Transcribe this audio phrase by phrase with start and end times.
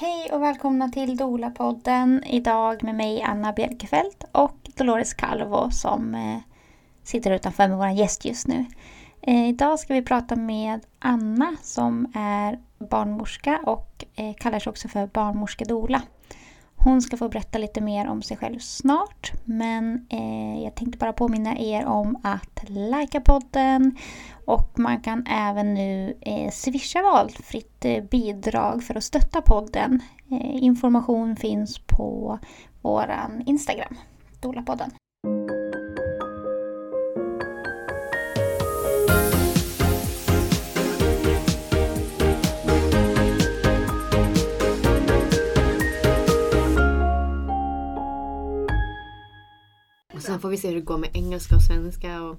[0.00, 2.24] Hej och välkomna till Dola-podden.
[2.24, 6.38] Idag med mig Anna Bjelkefelt och Dolores Calvo som eh,
[7.02, 8.64] sitter utanför med vår gäst just nu.
[9.22, 14.88] Eh, idag ska vi prata med Anna som är barnmorska och eh, kallar sig också
[14.88, 16.02] för barnmorska Dola.
[16.80, 19.32] Hon ska få berätta lite mer om sig själv snart.
[19.44, 23.96] Men eh, jag tänkte bara påminna er om att likea podden.
[24.44, 30.00] Och man kan även nu eh, swisha valfritt eh, bidrag för att stötta podden.
[30.30, 32.38] Eh, information finns på
[32.82, 33.96] våran Instagram,
[34.40, 34.90] Dolapodden.
[50.28, 52.22] Sen får vi se hur det går med engelska och svenska.
[52.22, 52.36] Och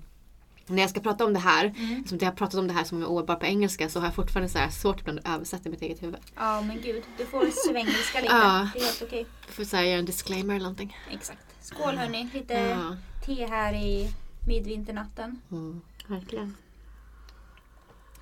[0.67, 2.03] när jag ska prata om det här, Mm.
[2.07, 4.07] som jag har pratat om det här så många år bara på engelska så har
[4.07, 6.17] jag fortfarande så här svårt ibland att översätta mitt eget huvud.
[6.35, 8.33] Ja men gud, du får svängelska lite.
[8.33, 8.69] Ja.
[8.73, 9.25] Det är helt okej.
[9.45, 10.97] Jag får så här, göra en disclaimer eller någonting.
[11.11, 11.39] Exakt.
[11.61, 12.95] Skål hörni, lite Ja.
[13.25, 14.09] te här i
[14.47, 15.41] midvinternatten.
[15.51, 16.55] Mm, verkligen.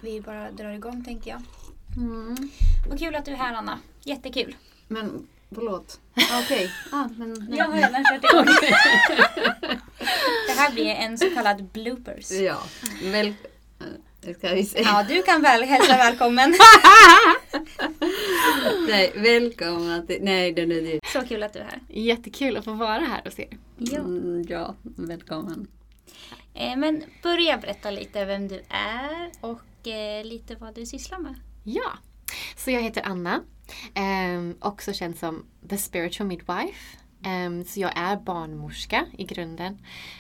[0.01, 1.41] Vi bara drar igång tänker jag.
[1.97, 2.35] Mm.
[2.89, 3.79] Vad kul att du är här Anna.
[4.03, 4.55] Jättekul.
[4.87, 5.99] Men förlåt.
[6.43, 6.71] Okej.
[6.91, 8.45] Ah, men, Jag har redan kört igång.
[10.47, 12.31] Det här blir en så kallad bloopers.
[12.31, 12.63] Ja,
[13.03, 13.33] väl...
[14.37, 14.81] Ska vi se.
[14.81, 16.49] Ja, du kan väl hälsa välkommen.
[18.89, 20.17] Nej, välkomna till...
[20.21, 20.99] Nej, den är det.
[21.13, 21.79] Så kul att du är här.
[21.89, 23.57] Jättekul att få vara här hos er.
[23.77, 23.99] Ja.
[23.99, 25.67] Mm, ja, välkommen.
[26.53, 31.35] Eh, Men börja berätta lite vem du är och eh, lite vad du sysslar med.
[31.63, 31.91] Ja,
[32.57, 33.41] så jag heter Anna.
[33.95, 36.97] Um, också känd som The Spiritual Midwife.
[37.25, 39.77] Um, så jag är barnmorska i grunden.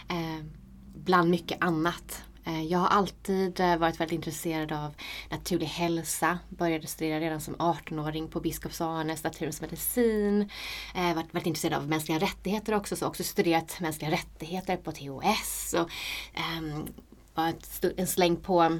[0.09, 0.51] Um,
[0.93, 2.23] bland mycket annat.
[2.47, 4.93] Uh, jag har alltid uh, varit väldigt intresserad av
[5.29, 6.39] naturlig hälsa.
[6.49, 10.49] Började studera redan som 18-åring på Biskops-Arnes naturens medicin.
[10.95, 12.95] Uh, varit väldigt intresserad av mänskliga rättigheter också.
[12.95, 15.73] Så också studerat mänskliga rättigheter på THS.
[15.73, 15.89] Och,
[16.57, 16.87] um,
[17.33, 18.79] var ett en släng på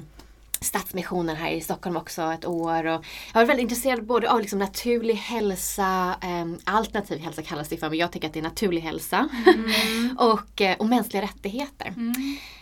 [0.60, 2.86] Stadsmissionen här i Stockholm också ett år.
[2.86, 7.76] Och jag var väldigt intresserad både av liksom naturlig hälsa, eh, alternativ hälsa kallas det
[7.76, 9.28] för, men jag tycker att det är naturlig hälsa.
[10.18, 11.94] och, eh, och mänskliga rättigheter.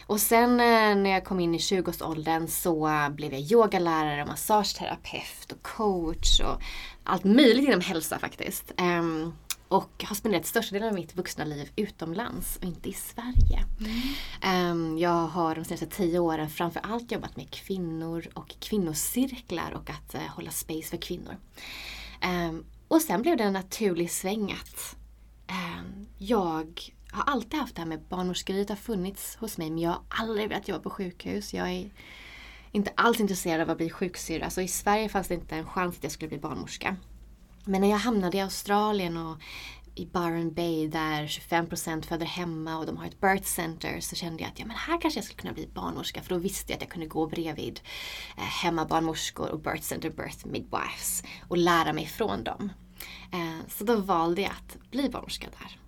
[0.06, 5.62] Och sen eh, när jag kom in i 20-årsåldern så blev jag yogalärare, massageterapeut och
[5.62, 6.62] coach och
[7.04, 8.72] allt möjligt inom hälsa faktiskt.
[8.76, 9.32] Ehm,
[9.68, 13.64] och har spenderat största delen av mitt vuxna liv utomlands och inte i Sverige.
[14.42, 19.90] Ehm, jag har de senaste tio åren framför allt jobbat med kvinnor och kvinnocirklar och
[19.90, 21.36] att eh, hålla space för kvinnor.
[22.20, 24.96] Ehm, och sen blev det en naturlig sväng att
[25.46, 29.90] ehm, jag har alltid haft det här med barnmorskeriet har funnits hos mig men jag
[29.90, 31.54] har aldrig velat jobba på sjukhus.
[31.54, 31.90] Jag är
[32.72, 34.50] inte alls intresserad av att bli sjuksyrra.
[34.50, 36.96] Så i Sverige fanns det inte en chans att jag skulle bli barnmorska.
[37.68, 39.38] Men när jag hamnade i Australien och
[39.94, 44.42] i Byron Bay där 25% föder hemma och de har ett birth center så kände
[44.42, 46.76] jag att ja, men här kanske jag skulle kunna bli barnmorska för då visste jag
[46.76, 47.80] att jag kunde gå bredvid
[48.36, 52.72] eh, hemmabarnmorskor och birth center birth midwives och lära mig från dem.
[53.32, 55.78] Eh, så då valde jag att bli barnmorska där.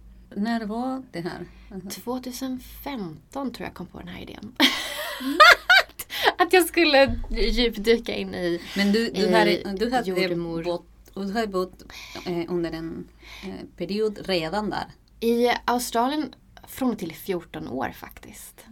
[0.41, 1.47] När var det här?
[1.91, 4.57] 2015 tror jag kom på den här idén.
[6.39, 10.65] att jag skulle djupdyka in i Men du, du, I har, du hade jordemor.
[10.65, 10.87] bott,
[11.19, 11.83] och du har bott
[12.27, 13.09] eh, under en
[13.45, 14.87] eh, period redan där.
[15.21, 16.35] I Australien
[16.67, 18.65] från och till 14 år faktiskt.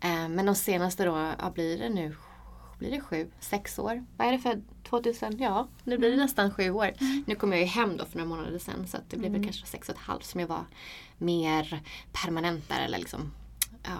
[0.00, 2.16] Eh, men de senaste då, ja, blir det nu
[2.78, 4.04] blir det sju, sex år.
[4.16, 5.38] Vad är det för 2000?
[5.38, 6.90] Ja, nu blir det nästan sju år.
[7.26, 9.44] Nu kom jag ju hem då för några månader sedan så att det blev väl
[9.44, 10.64] kanske sex och ett halvt som jag var
[11.18, 11.82] mer
[12.12, 13.32] permanent där eller liksom,
[13.82, 13.98] ja.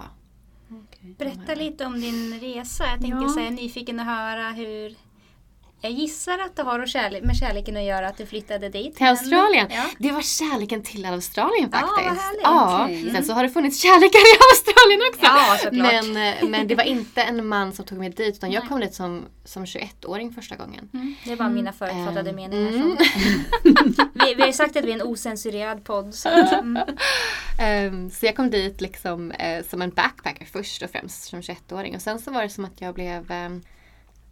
[1.17, 2.83] Berätta lite om din resa.
[2.87, 3.29] Jag tänker Ja.
[3.29, 4.95] så här, jag är nyfiken att höra hur...
[5.81, 8.95] Jag gissar att det har kärle- med kärleken att göra att du flyttade dit.
[8.95, 9.67] Till Australien?
[9.69, 9.83] Ja.
[9.97, 11.99] Det var kärleken till Australien faktiskt.
[12.21, 12.41] härligt.
[12.43, 13.11] Ja, Okej.
[13.13, 15.21] Sen så har det funnits kärlekar i Australien också.
[15.23, 16.05] Ja, såklart.
[16.15, 18.79] men, eh, men det var inte en man som tog mig dit utan jag kom
[18.79, 20.89] dit som, som 21-åring första gången.
[20.93, 22.69] Mm, det var mina förutfattade Ehm, meningar.
[22.69, 22.97] mm.
[24.13, 26.15] Vi, vi har ju sagt att vi är en osensurerad podd.
[26.15, 26.77] Så, mm.
[27.61, 31.95] Ehm, så jag kom dit liksom eh, som en backpacker först och främst som 21-åring.
[31.95, 33.61] Och sen så var det som att jag blev ehm,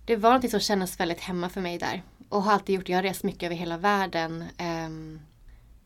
[0.07, 2.03] det var något som kändes väldigt hemma för mig där.
[2.29, 2.89] Och har alltid gjort.
[2.89, 4.43] Jag har rest mycket över hela världen.
[4.59, 5.19] Um,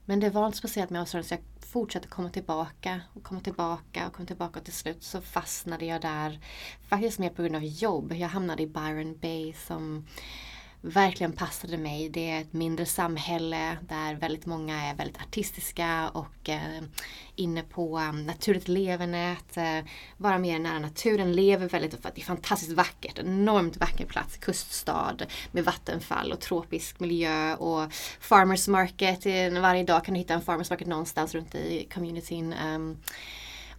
[0.06, 4.08] men det var något speciellt med Australien så jag fortsatte komma tillbaka och komma tillbaka
[4.08, 6.40] och komma tillbaka och till slut så fastnade jag där.
[6.90, 8.14] Faktiskt mer på grund av jobb.
[8.14, 10.08] Jag hamnade i Byron Bay som
[10.82, 12.10] verkligen passade mig.
[12.10, 16.82] Det är ett mindre samhälle där väldigt många är väldigt artistiska och eh,
[17.36, 19.32] inne på um, naturligt levande.
[19.32, 19.80] Att eh,
[20.18, 23.20] vara mer nära naturen, lever väldigt, för att det är fantastiskt vackert.
[23.20, 25.18] Enormt vacker plats, kuststad
[25.52, 29.26] med vattenfall och tropisk miljö och farmers market.
[29.26, 32.54] Eh, varje dag kan du hitta en farmers market någonstans runt i communityn.
[32.54, 32.98] Um,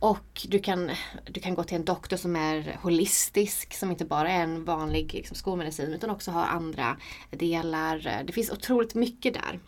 [0.03, 0.91] och du kan,
[1.25, 5.15] du kan gå till en doktor som är holistisk, som inte bara är en vanlig
[5.15, 6.97] liksom, skolmedicin utan också har andra
[7.31, 8.23] delar.
[8.27, 9.61] Det finns otroligt mycket där.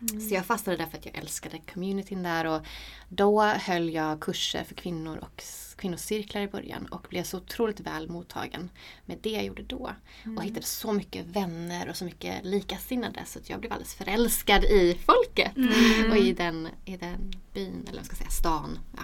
[0.00, 0.20] Mm.
[0.20, 2.60] Så jag fastnade där för att jag älskade communityn där och
[3.08, 5.42] då höll jag kurser för kvinnor och
[5.76, 8.70] kvinnocirklar i början och blev så otroligt väl mottagen
[9.04, 9.90] med det jag gjorde då.
[10.24, 10.38] Mm.
[10.38, 14.64] Och hittade så mycket vänner och så mycket likasinnade så att jag blev alldeles förälskad
[14.64, 16.10] i folket mm.
[16.10, 18.78] och i den, i den byn, eller vad ska jag säga, stan.
[18.96, 19.02] Ja.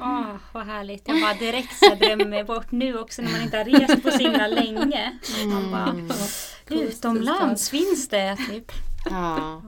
[0.00, 1.08] Åh, oh, vad härligt.
[1.08, 4.18] Jag bara direkt så drömmer bort nu också när man inte har rest på så
[4.18, 5.18] himla länge.
[5.46, 6.10] Man bara, mm.
[6.68, 8.72] utomlands finns det typ.
[9.10, 9.62] Ja.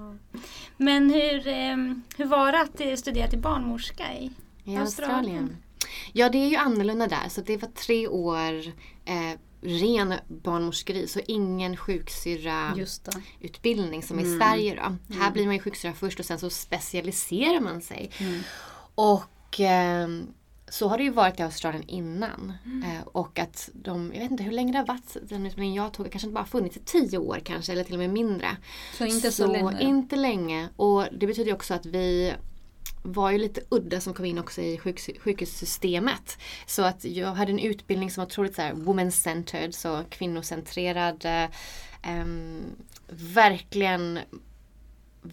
[0.77, 4.31] Men hur, ehm, hur var det att eh, studera till barnmorska i,
[4.65, 4.81] I Australien?
[4.81, 5.57] Australien?
[6.13, 7.29] Ja, det är ju annorlunda där.
[7.29, 8.55] Så det var tre år
[9.05, 14.31] eh, ren barnmorskeri, så ingen sjuksyrra-utbildning som mm.
[14.31, 14.75] i Sverige.
[14.75, 14.83] Då.
[14.83, 14.99] Mm.
[15.21, 18.11] Här blir man ju sjuksyrra först och sen så specialiserar man sig.
[18.19, 18.41] Mm.
[18.95, 19.25] Och
[19.61, 20.09] eh,
[20.69, 22.53] så har det ju varit i Australien innan.
[22.65, 22.83] Mm.
[22.83, 25.93] Eh, och att de, jag vet inte hur länge det har varit den utbildningen jag
[25.93, 28.57] tog, kanske inte bara funnits i tio år kanske eller till och med mindre.
[28.99, 29.83] Så inte så, så länge?
[29.83, 30.69] Inte länge.
[30.77, 32.35] Och det betyder också att vi
[33.03, 36.39] var ju lite udda som kom in också i sjuk, sjukhussystemet.
[36.67, 41.25] Så att jag hade en utbildning som var otroligt så här woman-centered, så kvinnocentrerad.
[41.25, 42.25] Eh,
[43.35, 44.19] verkligen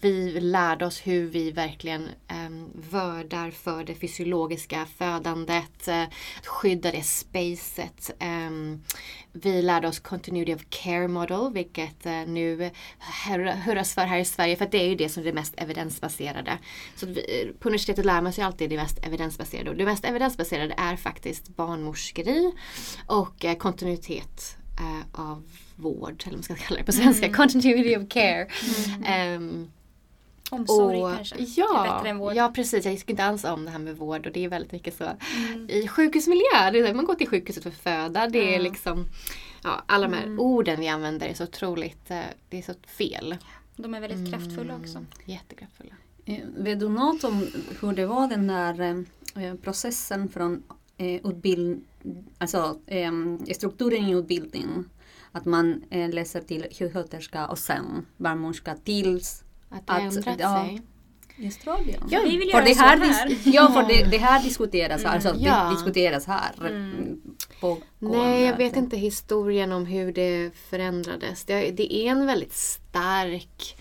[0.00, 2.08] vi lärde oss hur vi verkligen
[2.46, 6.04] um, vördar för det fysiologiska födandet, uh,
[6.44, 8.10] skydda det spacet.
[8.20, 8.82] Um,
[9.32, 12.70] vi lärde oss Continuity of Care Model, vilket uh, nu
[13.64, 16.58] hurras för här i Sverige, för det är ju det som är det mest evidensbaserade.
[16.96, 20.74] Så vi, på universitetet lär man sig alltid det mest evidensbaserade och det mest evidensbaserade
[20.76, 22.52] är faktiskt barnmorskeri
[23.06, 24.56] och uh, kontinuitet
[25.12, 25.42] av
[25.76, 27.36] vård, eller vad man ska kalla det på svenska, mm.
[27.36, 28.48] continuity of care.
[29.04, 29.42] Mm.
[29.42, 29.70] Um,
[30.52, 31.36] Omsorg och, kanske?
[31.38, 32.34] Ja, är bättre än vård.
[32.34, 32.84] ja precis.
[32.84, 35.04] Jag tycker inte alls om det här med vård och det är väldigt mycket så
[35.04, 35.70] mm.
[35.70, 36.70] i sjukhusmiljö.
[36.72, 38.26] Det är, man går till sjukhuset för att föda.
[38.26, 38.62] Det är mm.
[38.62, 39.08] liksom
[39.64, 40.40] ja, alla de här mm.
[40.40, 43.36] orden vi använder är så otroligt, eh, det är så fel.
[43.76, 44.98] De är väldigt kraftfulla också.
[44.98, 45.94] Mm, jättekraftfulla.
[46.24, 47.46] Eh, vet du något om
[47.80, 49.04] hur det var den där
[49.36, 50.62] eh, processen från
[50.98, 51.84] utbildning,
[52.38, 52.78] alltså
[53.54, 54.90] strukturen i utbildningen?
[55.32, 60.82] Att man läser till sjuksköterska och sen barnmorska tills att det har ändrat ja, sig.
[61.36, 62.02] I Australien?
[62.10, 63.38] Ja, vi vill göra det här, här.
[63.44, 65.12] Ja, för det, det här diskuteras, mm.
[65.12, 65.64] alltså, ja.
[65.64, 66.52] det diskuteras här.
[66.60, 67.20] Mm.
[67.60, 71.44] På Nej, jag vet inte historien om hur det förändrades.
[71.44, 73.76] Det, det är en väldigt stark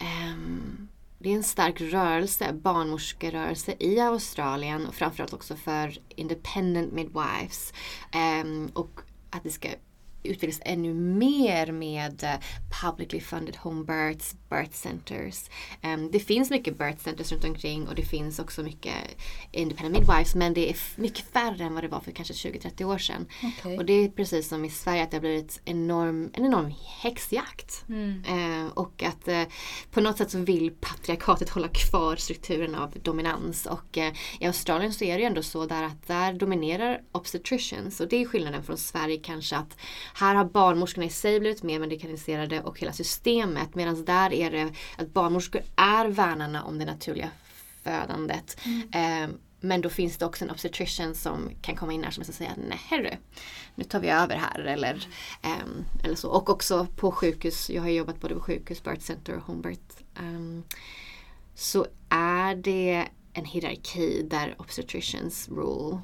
[0.00, 0.88] um,
[1.24, 7.72] det är en stark rörelse, barnmorskerörelse i Australien och framförallt också för independent midwives.
[8.42, 9.00] Um, och
[9.30, 9.68] att det ska
[10.24, 12.40] utvecklas ännu mer med eh,
[12.82, 15.50] publicly funded home births, birth centers.
[15.82, 18.94] Um, det finns mycket birth centers runt omkring och det finns också mycket
[19.52, 22.98] independent midwives men det är mycket färre än vad det var för kanske 20-30 år
[22.98, 23.26] sedan.
[23.42, 23.78] Okay.
[23.78, 27.84] Och det är precis som i Sverige att det har blivit enorm, en enorm häxjakt.
[27.88, 28.24] Mm.
[28.24, 29.42] Uh, och att uh,
[29.90, 34.08] på något sätt så vill patriarkatet hålla kvar strukturen av dominans och uh,
[34.40, 38.22] i Australien så är det ju ändå så där att där dominerar obstetricians och det
[38.22, 39.76] är skillnaden från Sverige kanske att
[40.14, 44.72] här har barnmorskorna i sig blivit mer medikaliserade och hela systemet medan där är det
[44.98, 47.30] att barnmorskor är värnarna om det naturliga
[47.82, 48.60] födandet.
[48.64, 49.24] Mm.
[49.24, 52.52] Eh, men då finns det också en obstetrician som kan komma in här som säger
[52.68, 53.18] nej herre,
[53.74, 55.08] nu tar vi över här eller,
[55.42, 56.30] um, eller så.
[56.30, 60.02] Och också på sjukhus, jag har jobbat både på sjukhus, birth center och home birth.
[60.20, 60.62] Um,
[61.54, 65.98] så är det en hierarki där obstetricians rule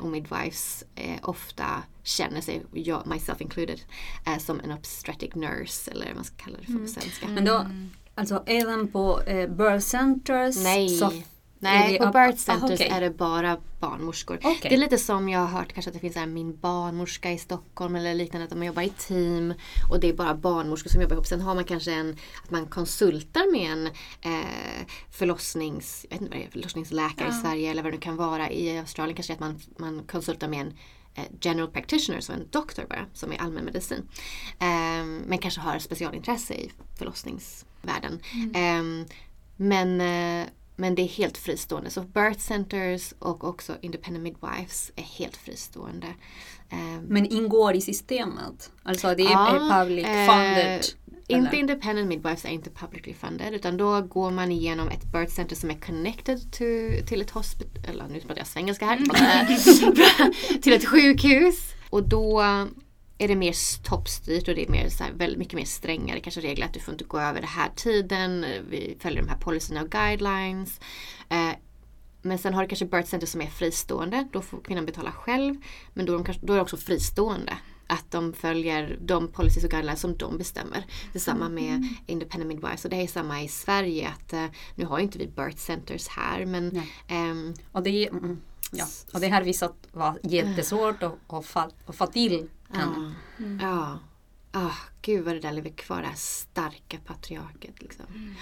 [0.00, 3.80] och midwives eh, ofta känner sig, jag, myself included,
[4.26, 6.88] eh, som en obstetric nurse eller vad man ska kalla det för på mm.
[6.88, 7.28] svenska.
[7.28, 7.66] Men då,
[8.14, 10.56] alltså även på eh, birth centers?
[10.56, 10.88] Nej.
[10.88, 11.12] Så
[11.60, 12.88] Nej, på birth centers ah, okay.
[12.88, 14.36] är det bara barnmorskor.
[14.36, 14.56] Okay.
[14.62, 17.38] Det är lite som jag har hört kanske att det finns här min barnmorska i
[17.38, 18.46] Stockholm eller liknande.
[18.46, 19.54] Att man jobbar i team
[19.90, 21.26] och det är bara barnmorskor som jobbar ihop.
[21.26, 23.86] Sen har man kanske en, att man konsultar med en
[24.32, 27.38] eh, förlossnings, jag vet inte vad det är, förlossningsläkare ja.
[27.38, 28.50] i Sverige eller vad det kan vara.
[28.50, 30.72] I Australien kanske att man, man konsultar med en
[31.14, 34.08] eh, general practitioner, så en doktor bara, som är allmänmedicin.
[34.58, 38.20] Eh, men kanske har specialintresse i förlossningsvärlden.
[38.34, 39.00] Mm.
[39.00, 39.06] Eh,
[39.56, 40.00] men
[40.80, 41.90] men det är helt fristående.
[41.90, 46.06] Så birth centers och också independent midwives är helt fristående.
[46.72, 48.70] Um, men ingår i systemet?
[48.82, 50.84] Alltså det är ja, public funded?
[51.28, 55.32] Eh, inte independent midwives är inte publicly funded utan då går man igenom ett birth
[55.32, 56.64] center som är connected to,
[57.06, 60.32] till ett hospital, eller nu pratar jag svengelska här, mm.
[60.62, 61.74] till ett sjukhus.
[61.90, 62.42] Och då
[63.18, 66.40] är det mer toppstyrt och det är mer, så här, väldigt mycket mer strängare kanske
[66.40, 68.46] regler att du får inte gå över den här tiden.
[68.70, 70.80] Vi följer de här policyerna och guidelines.
[71.28, 71.50] Eh,
[72.22, 74.28] men sen har du kanske birth center som är fristående.
[74.32, 75.54] Då får kvinnan betala själv.
[75.94, 77.58] Men då är, de kanske, då är det också fristående.
[77.86, 80.84] Att de följer de policies och guidelines som de bestämmer.
[81.12, 81.88] Detsamma med mm.
[82.06, 82.84] independent midwives.
[82.84, 84.08] Och det är samma i Sverige.
[84.08, 86.82] att uh, Nu har inte vi birth centers här men...
[87.10, 88.40] Um, och det är, mm,
[88.72, 92.16] Ja, och det har visat vara jättesvårt att, att, få, att
[92.72, 93.14] till.
[93.38, 93.44] Ja.
[93.44, 93.58] Mm.
[93.62, 93.98] ja.
[94.52, 97.82] Ah, gud vad det där lever kvar, det här starka patriarket.
[97.82, 98.04] Liksom.
[98.14, 98.34] Mm.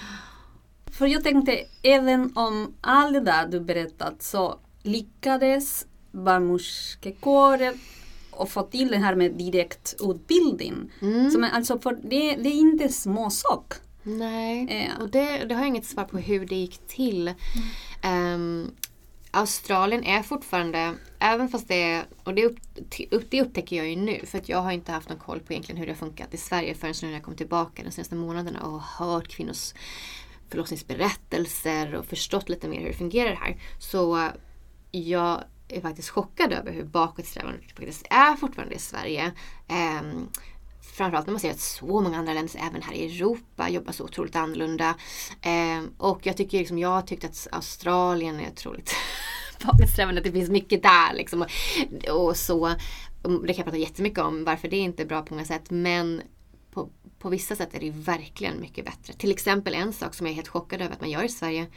[0.85, 7.73] För jag tänkte, även om allt det där du berättat så lyckades barnmorskekåren
[8.31, 10.91] och få till det här med direktutbildning.
[11.01, 11.31] Mm.
[11.31, 13.73] Som är, alltså för det, det är inte en små sak.
[14.03, 15.01] Nej, eh.
[15.01, 17.33] och det, det har jag inget svar på hur det gick till.
[18.03, 18.33] Mm.
[18.33, 18.71] Um,
[19.31, 22.59] Australien är fortfarande, även fast det är, och det, upp,
[23.29, 25.79] det upptäcker jag ju nu för att jag har inte haft någon koll på egentligen
[25.79, 28.61] hur det har funkat i Sverige förrän nu när jag kom tillbaka de senaste månaderna
[28.61, 29.73] och hört kvinnors
[30.49, 33.57] förlossningsberättelser och förstått lite mer hur det fungerar här.
[33.79, 34.31] Så eh,
[34.91, 39.31] jag är faktiskt chockad över hur bakåtsträvande det faktiskt är fortfarande i Sverige.
[40.01, 40.29] Um,
[40.97, 44.03] framförallt när man ser att så många andra länder, även här i Europa, jobbar så
[44.03, 44.95] otroligt annorlunda.
[45.41, 48.95] Eh, och jag tycker liksom, jag har tyckt att Australien är otroligt
[49.65, 51.41] bakåtsträvande, att det finns mycket där liksom.
[51.41, 51.49] Och,
[52.09, 52.67] och så.
[53.21, 55.69] Det kan jag prata jättemycket om varför det inte är bra på många sätt.
[55.69, 56.21] Men
[56.71, 56.89] på,
[57.19, 59.13] på vissa sätt är det verkligen mycket bättre.
[59.13, 61.67] Till exempel en sak som jag är helt chockad över att man gör i Sverige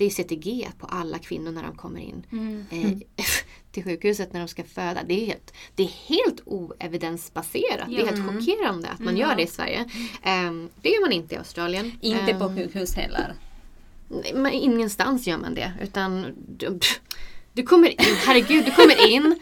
[0.00, 2.66] det är CTG på alla kvinnor när de kommer in mm.
[2.70, 3.24] eh,
[3.72, 5.00] till sjukhuset när de ska föda.
[5.02, 7.86] Det är helt, det är helt oevidensbaserat.
[7.88, 7.96] Ja.
[7.96, 8.34] Det är helt mm.
[8.34, 9.20] chockerande att man mm.
[9.20, 9.84] gör det i Sverige.
[10.26, 11.92] Um, det gör man inte i Australien.
[12.00, 13.34] Inte um, på sjukhus heller?
[14.34, 15.72] Men ingenstans gör man det.
[15.82, 16.26] Utan
[17.52, 19.38] du, kommer in, herregud, du kommer in.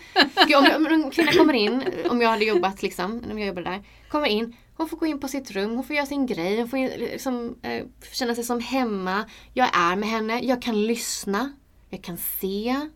[0.56, 3.82] Om en kvinna kommer in, om jag hade jobbat liksom, om jag jobbade där.
[4.08, 6.68] Kommer in, hon får gå in på sitt rum, hon får göra sin grej, hon
[6.68, 9.25] får liksom, eh, känna sig som hemma.
[9.54, 11.52] Jag är med henne, jag kan lyssna,
[11.90, 12.88] jag kan se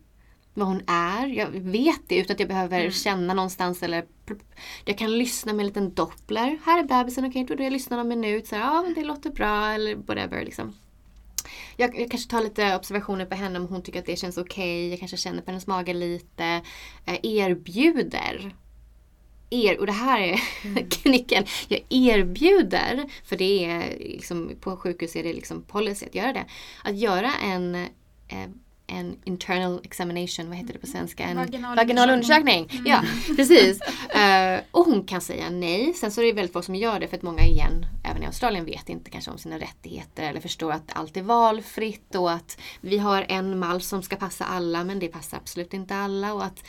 [0.53, 1.27] vad hon är.
[1.27, 2.91] Jag vet det utan att jag behöver mm.
[2.91, 4.05] känna någonstans eller
[4.85, 6.59] jag kan lyssna med en liten doppler.
[6.65, 8.47] Här är bebisen, okej okay, då jag lyssnar någon minut.
[8.47, 10.45] Så ja, det låter bra eller whatever.
[10.45, 10.73] Liksom.
[11.77, 14.79] Jag, jag, kanske tar lite observationer på henne om hon tycker att det känns okej.
[14.79, 14.89] Okay.
[14.89, 16.61] Jag kanske känner på hennes mage lite.
[17.05, 18.53] Eh, erbjuder
[19.53, 20.89] er, och det här är mm.
[20.89, 26.33] knicken, jag erbjuder, för det är liksom, på sjukhus är det liksom policy att göra
[26.33, 26.45] det,
[26.83, 28.49] att göra en eh,
[28.87, 31.23] en internal examination, vad heter det på svenska?
[31.23, 32.67] En vaginal, vaginal undersökning.
[32.71, 32.83] Mm.
[32.85, 33.03] Ja,
[33.35, 33.79] precis.
[34.15, 35.93] Uh, och hon kan säga nej.
[35.93, 38.25] Sen så är det väldigt få som gör det för att många igen, även i
[38.25, 42.57] Australien, vet inte kanske om sina rättigheter eller förstår att allt är valfritt och att
[42.81, 46.33] vi har en mall som ska passa alla men det passar absolut inte alla.
[46.33, 46.63] Och att,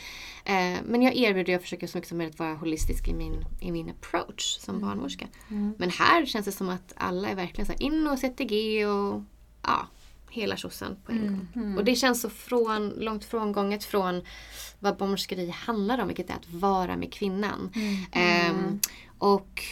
[0.49, 3.71] uh, men jag erbjuder, jag försöker så mycket som möjligt vara holistisk i min, i
[3.71, 4.87] min approach som mm.
[4.87, 5.27] barnmorska.
[5.49, 5.73] Mm.
[5.77, 9.21] Men här känns det som att alla är verkligen så här in och CTG och
[9.61, 9.87] ja,
[10.35, 11.33] hela tjosan på en mm.
[11.33, 11.47] gång.
[11.55, 11.77] Mm.
[11.77, 14.21] Och det känns så från, långt frångånget från
[14.79, 17.71] vad barnmorskeri handlar om, vilket är att vara med kvinnan.
[18.51, 18.79] Um,
[19.17, 19.63] och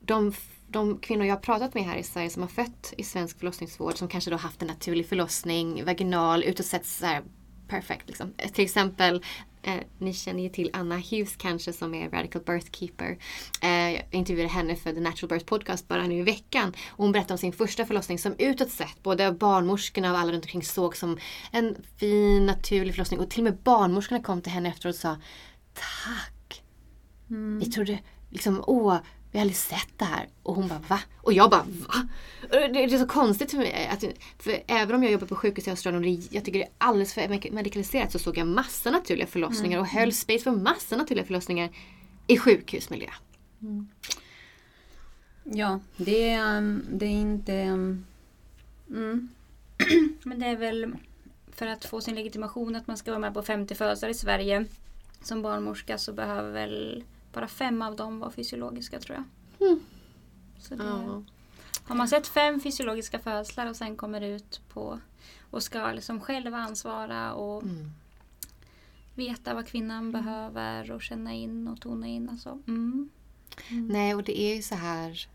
[0.00, 0.32] de,
[0.68, 3.98] de kvinnor jag har pratat med här i Sverige som har fött i svensk förlossningsvård
[3.98, 7.22] som kanske då haft en naturlig förlossning, vaginal, utåt sett så här
[7.68, 8.08] perfekt.
[8.08, 8.32] Liksom.
[8.52, 9.24] Till exempel
[9.62, 13.18] Eh, ni känner ju till Anna Hughes kanske som är Radical Birth Keeper.
[13.62, 16.68] Eh, jag intervjuade henne för The Natural Birth Podcast bara nu i veckan.
[16.88, 20.32] Och hon berättade om sin första förlossning som utåt sett både av barnmorskorna och alla
[20.32, 21.18] runt omkring såg som
[21.52, 23.20] en fin naturlig förlossning.
[23.20, 25.16] Och till och med barnmorskorna kom till henne efteråt och sa
[25.74, 26.62] Tack!
[27.30, 27.58] Mm.
[27.58, 27.98] Vi trodde
[28.30, 28.96] liksom, åh,
[29.30, 30.28] vi har aldrig sett det här.
[30.42, 31.00] Och hon bara va?
[31.16, 32.08] Och jag bara va?
[32.50, 33.90] Det är så konstigt för mig.
[33.92, 34.04] Att,
[34.38, 37.14] för även om jag jobbar på sjukhus i Australien och jag tycker det är alldeles
[37.14, 39.80] för medikaliserat så såg jag massa naturliga förlossningar mm.
[39.80, 41.70] och höll space för massa naturliga förlossningar
[42.26, 43.10] i sjukhusmiljö.
[43.62, 43.88] Mm.
[45.44, 47.52] Ja, det, um, det är inte...
[47.52, 48.06] Um,
[48.90, 49.28] mm.
[50.22, 50.94] Men det är väl
[51.52, 54.64] för att få sin legitimation att man ska vara med på 50 födelser i Sverige
[55.22, 59.68] som barnmorska så behöver väl bara fem av dem var fysiologiska tror jag.
[59.68, 59.80] Mm.
[60.58, 61.22] Så det, ja.
[61.84, 65.00] Har man sett fem fysiologiska födslar och sen kommer ut på
[65.50, 67.90] och ska liksom själv ansvara och mm.
[69.14, 70.12] veta vad kvinnan mm.
[70.12, 72.28] behöver och känna in och tona in.
[72.28, 73.10] Alltså, mm.
[73.68, 73.88] Mm.
[73.88, 75.28] Nej, och det är ju så här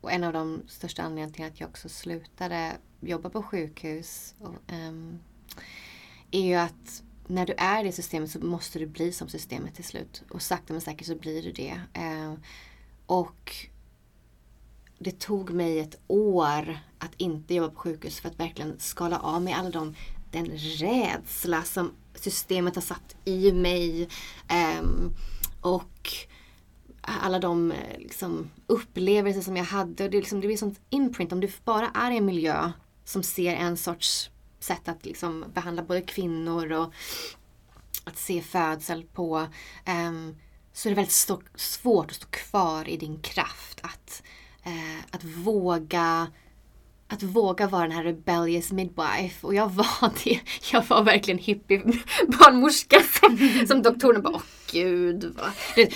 [0.00, 4.54] och en av de största anledningarna till att jag också slutade jobba på sjukhus och,
[4.72, 5.18] um,
[6.30, 9.74] är ju att när du är i det systemet så måste du bli som systemet
[9.74, 10.22] till slut.
[10.30, 11.80] Och sakta men säkert så blir du det.
[11.92, 12.34] Eh,
[13.06, 13.56] och
[14.98, 19.42] det tog mig ett år att inte jobba på sjukhus för att verkligen skala av
[19.42, 19.94] mig alla de,
[20.30, 24.08] den rädsla som systemet har satt i mig.
[24.48, 24.84] Eh,
[25.60, 26.10] och
[27.00, 30.04] alla de eh, liksom, upplevelser som jag hade.
[30.04, 32.72] Och det, liksom, det blir sånt imprint om du bara är i en miljö
[33.04, 34.30] som ser en sorts
[34.68, 36.92] sätt att liksom, behandla både kvinnor och
[38.04, 39.46] att se födsel på.
[39.86, 40.36] Um,
[40.72, 43.80] så är det väldigt stå, svårt att stå kvar i din kraft.
[43.82, 44.22] Att,
[44.66, 46.26] uh, att våga
[47.10, 49.46] att våga vara den här rebellious midwife.
[49.46, 50.40] Och jag var det.
[50.72, 51.82] Jag var verkligen hippie
[52.26, 55.24] barnmorska som, som doktorn bara, gud.
[55.24, 55.52] Va?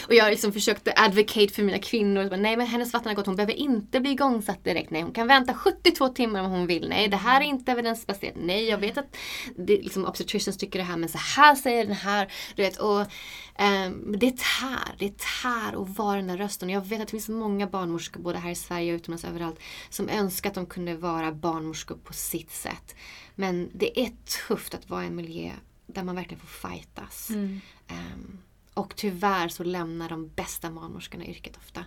[0.07, 2.29] Och jag liksom försökte advocate för mina kvinnor.
[2.29, 4.91] Bara, Nej men hennes vatten har gått, hon behöver inte bli igångsatt direkt.
[4.91, 6.89] Nej hon kan vänta 72 timmar om hon vill.
[6.89, 8.35] Nej det här är inte evidensbaserat.
[8.37, 9.17] Nej jag vet att
[9.57, 12.33] det, liksom, obstetricians tycker det här men så här säger den här.
[12.57, 16.71] Du vet, och, um, det tär, det tär att vara den där rösten.
[16.71, 19.61] Jag vet att det finns många barnmorskor både här i Sverige och utomlands överallt
[19.91, 22.95] som önskar att de kunde vara barnmorskor på sitt sätt.
[23.35, 24.11] Men det är
[24.49, 25.51] tufft att vara i en miljö
[25.87, 27.31] där man verkligen får fightas.
[27.31, 27.61] Mm.
[27.91, 28.39] Um,
[28.75, 31.85] och tyvärr så lämnar de bästa barnmorskorna yrket ofta.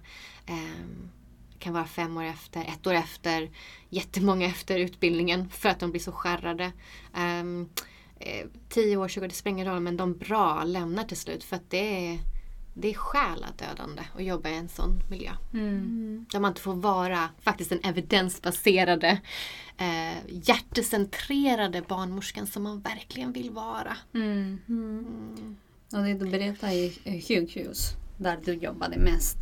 [0.50, 1.12] Um,
[1.60, 3.50] kan vara fem år efter, ett år efter,
[3.90, 6.72] jättemånga efter utbildningen för att de blir så skärrade.
[7.18, 7.70] Um,
[8.70, 11.56] tio år, 20 år, det spelar ingen roll men de bra lämnar till slut för
[11.56, 12.20] att det är
[12.78, 15.32] det är själadödande att jobba i en sån miljö.
[15.54, 16.26] Mm.
[16.32, 19.22] Där man inte får vara faktiskt den evidensbaserade,
[19.78, 23.98] eh, hjärtecentrerade barnmorskan som man verkligen vill vara.
[24.14, 24.60] Mm.
[24.68, 25.58] Mm.
[25.96, 29.38] Och det du berättade i sjukhus, där du jobbade mest.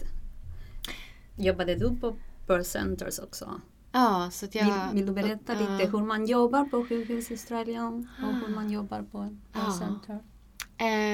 [1.36, 2.16] Jobbade du på
[2.48, 3.62] birth centers också?
[3.92, 7.34] Ja, så jag, vill, vill, du berätta uh, lite hur man jobbar på sjukhus i
[7.34, 10.20] Australien och hur man jobbar på birth uh, center?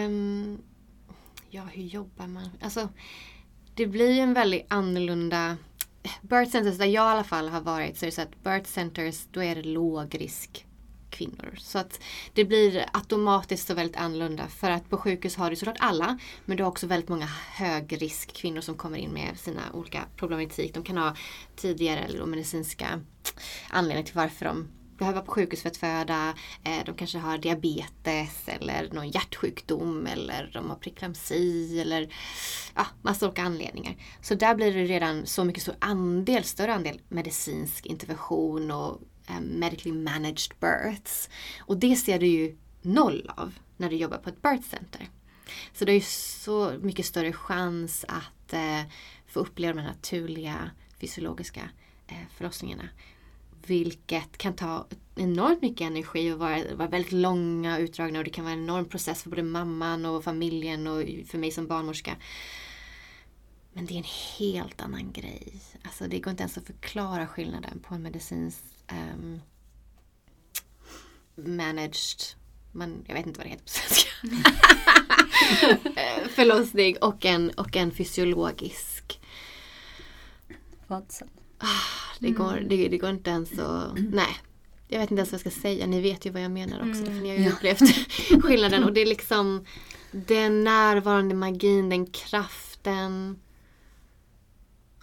[0.05, 0.61] Um,
[1.49, 2.49] ja, hur jobbar man?
[2.61, 2.89] Alltså,
[3.73, 5.57] det blir en väldigt annorlunda
[6.21, 8.69] Birth centers där jag i alla fall har varit så är det så att birth
[8.69, 10.65] centers då är det lågrisk
[11.09, 11.55] kvinnor.
[11.57, 11.99] Så att
[12.33, 14.47] det blir automatiskt så väldigt annorlunda.
[14.47, 18.61] För att på sjukhus har du såklart alla, men du har också väldigt många högriskkvinnor
[18.61, 20.73] som kommer in med sina olika problematik.
[20.73, 21.15] De kan ha
[21.55, 23.01] tidigare eller medicinska
[23.69, 24.67] anledningar till varför de
[24.99, 26.33] behöver vara på sjukhus för att föda.
[26.63, 32.13] Eh, de kanske har diabetes eller någon hjärtsjukdom eller de har preeklamsi eller
[32.75, 33.95] ja, massa olika anledningar.
[34.21, 39.41] Så där blir det redan så mycket stor andel, större andel medicinsk intervention och Eh,
[39.41, 41.29] medically managed births.
[41.59, 45.09] Och det ser du ju noll av när du jobbar på ett birth center.
[45.73, 48.81] Så det är ju så mycket större chans att eh,
[49.27, 51.69] få uppleva de här naturliga fysiologiska
[52.07, 52.89] eh, förlossningarna.
[53.65, 58.31] Vilket kan ta enormt mycket energi och vara, vara väldigt långa och utdragna och det
[58.31, 62.15] kan vara en enorm process för både mamman och familjen och för mig som barnmorska.
[63.73, 64.03] Men det är en
[64.37, 65.53] helt annan grej.
[65.83, 69.41] Alltså det går inte ens att förklara skillnaden på en medicinsk um,
[71.35, 72.21] managed,
[72.71, 74.09] man, jag vet inte vad det heter på svenska.
[75.95, 79.19] Eh, förlossning och en, och en fysiologisk.
[80.87, 81.27] Födsel.
[81.57, 82.69] Ah, det, går, mm.
[82.69, 83.91] det, det går inte ens att...
[83.95, 84.37] Nej.
[84.87, 85.87] Jag vet inte ens vad jag ska säga.
[85.87, 87.01] Ni vet ju vad jag menar också.
[87.01, 87.05] Mm.
[87.05, 87.51] För ni har ju ja.
[87.51, 87.81] upplevt
[88.43, 88.83] skillnaden.
[88.83, 89.65] Och det är liksom
[90.11, 93.39] den närvarande magin, den kraften.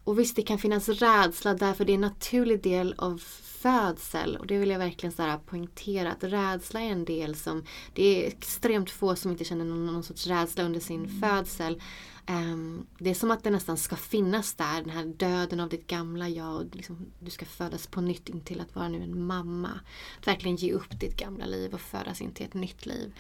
[0.05, 3.23] Och visst, det kan finnas rädsla därför det är en naturlig del av
[3.59, 4.37] födsel.
[4.37, 6.13] Och det vill jag verkligen så här poängtera.
[6.13, 7.65] Att rädsla är en del som...
[7.95, 11.21] Det är extremt få som inte känner någon, någon sorts rädsla under sin mm.
[11.21, 11.83] födsel.
[12.29, 15.87] Um, det är som att det nästan ska finnas där, den här döden av ditt
[15.87, 16.57] gamla jag.
[16.57, 19.81] Och liksom, du ska födas på nytt in till att vara nu en mamma.
[20.21, 23.15] Att verkligen ge upp ditt gamla liv och födas in till ett nytt liv.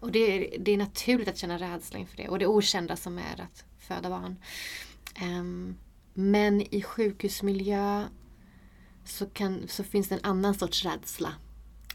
[0.00, 2.28] Och det är, det är naturligt att känna rädsla inför det.
[2.28, 4.36] Och det okända som är att föda barn.
[5.22, 5.76] Um,
[6.14, 8.04] men i sjukhusmiljö
[9.10, 11.34] så, kan, så finns det en annan sorts rädsla.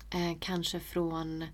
[0.09, 1.45] Eh, kanske från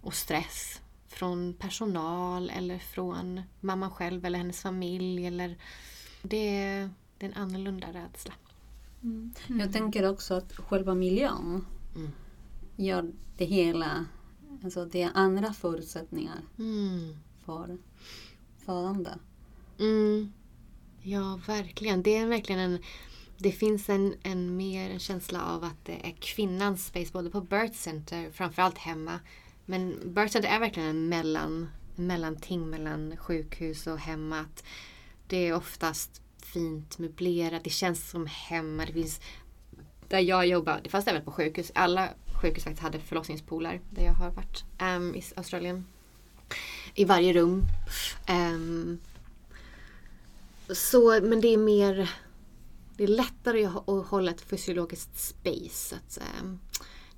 [0.00, 5.26] och stress från personal eller från mamman själv eller hennes familj.
[5.26, 5.56] Eller,
[6.22, 8.34] det, är, det är en annorlunda rädsla.
[9.02, 9.32] Mm.
[9.48, 12.10] Jag tänker också att själva miljön mm.
[12.76, 14.04] gör det hela,
[14.64, 17.16] alltså det är andra förutsättningar mm.
[17.44, 17.78] för
[18.64, 19.10] födande.
[19.78, 20.32] Mm.
[21.02, 22.02] Ja, verkligen.
[22.02, 22.78] Det är verkligen en
[23.42, 27.40] det finns en, en mer en känsla av att det är kvinnans space både på
[27.40, 29.20] birth center, framförallt hemma,
[29.66, 34.44] men birth center är verkligen en mellan, mellanting mellan sjukhus och hemma.
[35.26, 37.64] det är oftast fint möblerat.
[37.64, 38.86] Det känns som hemma.
[38.86, 39.20] Det finns
[40.08, 41.72] där jag jobbar, det fanns även på sjukhus.
[41.74, 42.08] Alla
[42.42, 45.86] sjukhus faktiskt hade förlossningspooler där jag har varit um, i Australien.
[46.94, 47.64] I varje rum.
[48.28, 48.98] Um,
[50.74, 52.10] så, men det är mer
[53.00, 55.96] det är lättare att hålla ett fysiologiskt space.
[55.96, 56.60] Att, um,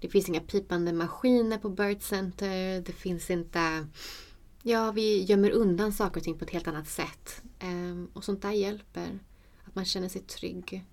[0.01, 2.81] det finns inga pipande maskiner på Birth Center.
[2.81, 3.87] Det finns inte...
[4.63, 7.43] Ja, vi gömmer undan saker och ting på ett helt annat sätt.
[7.63, 9.19] Um, och sånt där hjälper.
[9.65, 10.85] Att man känner sig trygg.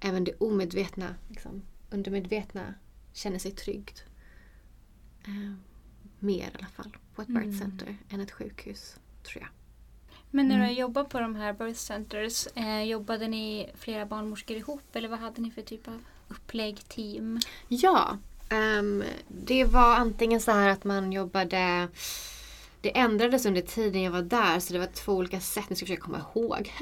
[0.00, 2.74] Även det omedvetna, liksom, undermedvetna,
[3.12, 4.04] känner sig tryggt.
[5.26, 5.56] Um,
[6.18, 7.42] mer i alla fall på ett mm.
[7.42, 9.50] birth center än ett sjukhus, tror jag.
[10.34, 10.68] Men när mm.
[10.68, 15.18] du jobbade på de här birth centers, eh, jobbade ni flera barnmorskor ihop eller vad
[15.18, 17.40] hade ni för typ av upplägg, team?
[17.68, 18.18] Ja,
[18.78, 21.88] um, det var antingen så här att man jobbade
[22.80, 25.70] det ändrades under tiden jag var där så det var två olika sätt.
[25.70, 26.72] Nu ska jag försöka komma ihåg.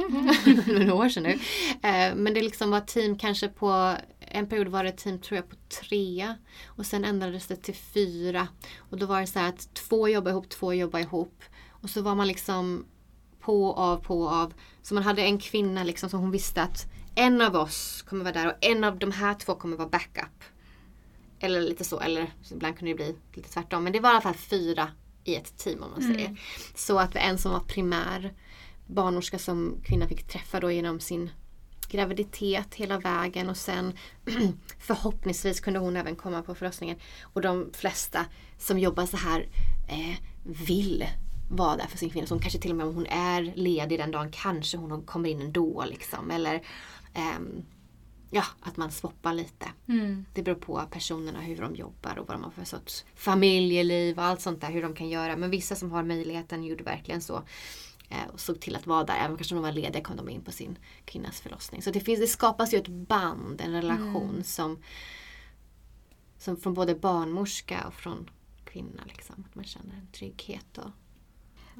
[0.78, 1.32] Några år sedan nu.
[1.32, 5.48] Uh, men det liksom var team kanske på en period var det team tror jag
[5.48, 6.34] på tre
[6.66, 8.48] och sen ändrades det till fyra.
[8.78, 11.42] Och då var det så här att två jobbar ihop, två jobbar ihop.
[11.70, 12.84] Och så var man liksom
[13.40, 14.54] på, av, på, av.
[14.82, 18.34] Så man hade en kvinna liksom som hon visste att en av oss kommer vara
[18.34, 20.44] där och en av de här två kommer vara backup.
[21.40, 23.84] Eller lite så, eller ibland kunde det bli lite tvärtom.
[23.84, 24.88] Men det var i alla fall fyra
[25.24, 26.26] i ett team om man säger.
[26.26, 26.36] Mm.
[26.74, 28.34] Så att en som var primär
[28.86, 31.30] barnmorska som kvinnan fick träffa då genom sin
[31.88, 33.92] graviditet hela vägen och sen
[34.78, 36.96] förhoppningsvis kunde hon även komma på förlossningen.
[37.22, 38.26] Och de flesta
[38.58, 39.48] som jobbar så här
[39.88, 41.06] eh, vill
[41.50, 42.26] vara där för sin kvinna.
[42.26, 45.28] Så hon kanske till och med om hon är ledig den dagen kanske hon kommer
[45.28, 45.84] in ändå.
[45.84, 46.30] Liksom.
[46.30, 46.54] Eller
[47.36, 47.64] um,
[48.30, 49.66] ja, att man swappar lite.
[49.88, 50.24] Mm.
[50.34, 54.24] Det beror på personerna, hur de jobbar och vad de har för sorts familjeliv och
[54.24, 54.70] allt sånt där.
[54.70, 55.36] Hur de kan göra.
[55.36, 57.42] Men vissa som har möjligheten gjorde verkligen så.
[58.08, 59.16] Eh, och såg till att vara där.
[59.24, 61.82] Även kanske om de var lediga kom de in på sin kvinnas förlossning.
[61.82, 64.44] Så det, finns, det skapas ju ett band, en relation mm.
[64.44, 64.78] som,
[66.38, 68.30] som från både barnmorska och från
[68.64, 69.02] kvinna.
[69.06, 69.44] Liksom.
[69.48, 70.90] Att man känner en trygghet och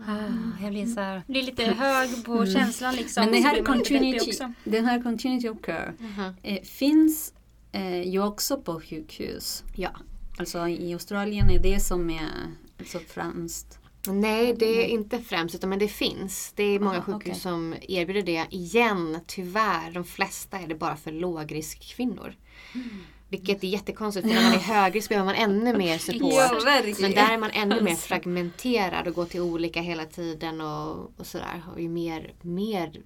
[0.09, 2.47] Ah, jag blir, så här, blir lite hög på mm.
[2.47, 2.95] känslan.
[2.95, 4.33] Liksom, Men det här continuity,
[4.65, 6.35] den här continuity of care -huh.
[6.43, 7.35] eh, finns
[7.73, 9.65] eh, ju också på sjukhus.
[9.77, 9.91] Ja.
[10.39, 12.31] Alltså i Australien är det som är
[12.79, 16.53] alltså främst Nej, det är inte främst utan men det finns.
[16.57, 17.35] Det är många ah, sjukhus okay.
[17.35, 18.47] som erbjuder det.
[18.51, 22.35] Igen, tyvärr, de flesta är det bara för lågriskkvinnor.
[22.75, 22.89] Mm.
[23.31, 26.33] Vilket är jättekonstigt för när man är högrisk behöver man ännu mer support.
[26.33, 26.61] Ja,
[27.01, 31.27] men där är man ännu mer fragmenterad och går till olika hela tiden och, och
[31.27, 31.63] sådär.
[31.67, 33.03] Har ju mer, mer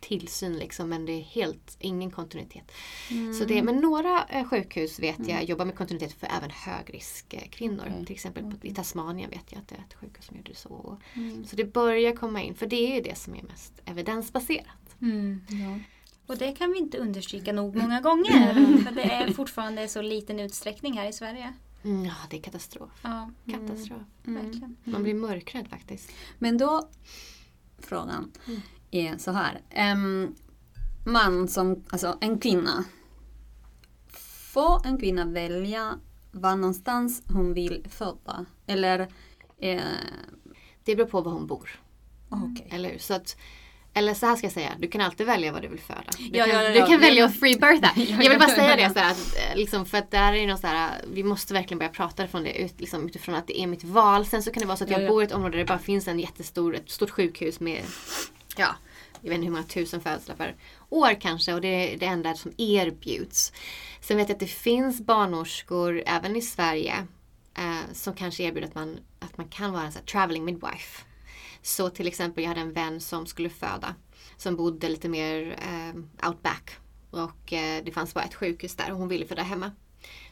[0.00, 2.72] tillsyn liksom men det är helt ingen kontinuitet.
[3.10, 3.34] Mm.
[3.34, 5.46] Så det, men några eh, sjukhus vet jag mm.
[5.46, 7.86] jobbar med kontinuitet för även högriskkvinnor.
[7.86, 8.04] Okay.
[8.04, 8.70] Till exempel okay.
[8.70, 10.98] i Tasmanien vet jag att det är ett sjukhus som gör det så.
[11.14, 11.44] Mm.
[11.44, 14.96] Så det börjar komma in för det är ju det som är mest evidensbaserat.
[15.02, 15.40] Mm.
[15.48, 15.80] Ja.
[16.26, 18.50] Och det kan vi inte understryka nog många gånger.
[18.50, 18.84] Mm.
[18.84, 21.52] För det är fortfarande så liten utsträckning här i Sverige.
[21.84, 22.90] Mm, ja, det är katastrof.
[23.02, 23.30] Ja.
[23.50, 24.02] Katastrof.
[24.26, 24.44] Mm.
[24.44, 24.76] Verkligen.
[24.84, 26.10] Man blir mörkrädd faktiskt.
[26.38, 26.88] Men då,
[27.78, 28.60] frågan mm.
[28.90, 29.62] är så här.
[29.92, 30.34] Um,
[31.06, 32.84] man som, alltså en kvinna.
[34.52, 35.98] Får en kvinna välja
[36.30, 38.46] var någonstans hon vill föda?
[38.66, 39.08] Eller?
[39.58, 39.80] Eh...
[40.84, 41.70] Det beror på var hon bor.
[42.28, 42.66] Okay.
[42.70, 43.36] Eller Så att
[43.96, 46.02] eller så här ska jag säga, du kan alltid välja vad du vill föda.
[46.18, 47.90] Du ja, kan, ja, ja, du kan välja att free birtha.
[48.22, 50.46] jag vill bara säga det så här, att, eh, liksom, för att det här är
[50.46, 53.60] något så här, vi måste verkligen börja prata från det ut, liksom, utifrån att det
[53.60, 54.26] är mitt val.
[54.26, 55.78] Sen så kan det vara så att jag bor i ett område där det bara
[55.78, 57.82] finns en jättestor, ett stort sjukhus med,
[58.56, 58.76] ja,
[59.20, 60.54] jag vet inte hur många tusen födslar per
[60.88, 63.52] år kanske och det är det enda som erbjuds.
[64.00, 67.06] Sen vet jag att det finns barnmorskor även i Sverige
[67.58, 71.04] eh, som kanske erbjuder att man, att man kan vara en så här, traveling midwife.
[71.64, 73.94] Så till exempel jag hade en vän som skulle föda.
[74.36, 76.76] Som bodde lite mer eh, outback.
[77.10, 79.70] Och eh, det fanns bara ett sjukhus där och hon ville föda hemma.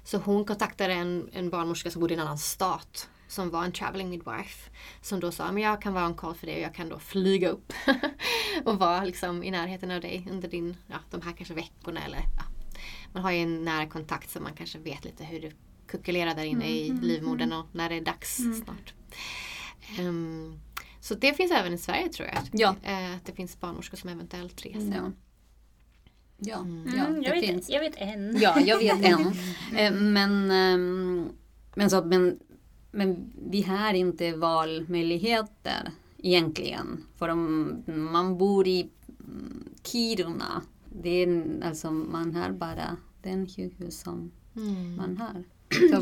[0.05, 3.09] Så hon kontaktade en, en barnmorska som bodde i en annan stat.
[3.29, 4.71] Som var en traveling midwife.
[5.03, 6.99] Som då sa, men jag kan vara en call för dig och jag kan då
[6.99, 7.73] flyga upp.
[8.65, 12.19] och vara liksom i närheten av dig under din, ja, de här kanske veckorna eller
[12.19, 12.45] ja.
[13.13, 15.53] Man har ju en nära kontakt så man kanske vet lite hur det
[15.87, 17.59] kuckulerar där inne mm, i mm, livmodern mm.
[17.59, 18.55] och när det är dags mm.
[18.65, 18.95] snart.
[20.01, 20.61] Um,
[21.03, 22.43] så det finns även i Sverige tror jag.
[22.53, 22.77] Ja.
[22.83, 24.95] Eh, att det finns barnmorskor som eventuellt reser.
[24.97, 25.13] Ja.
[26.39, 26.97] Ja, mm.
[26.97, 27.69] ja det jag, finns.
[27.69, 28.37] Vet, jag vet en.
[28.41, 29.27] Ja, jag vet en.
[29.77, 31.29] Eh, men, ehm,
[31.75, 32.39] men, så, men,
[32.91, 37.05] men vi har inte valmöjligheter egentligen.
[37.17, 40.63] För om man bor i mm, Kiruna,
[41.03, 44.97] det är, alltså, man har bara den sjukhus som mm.
[44.97, 45.45] man har.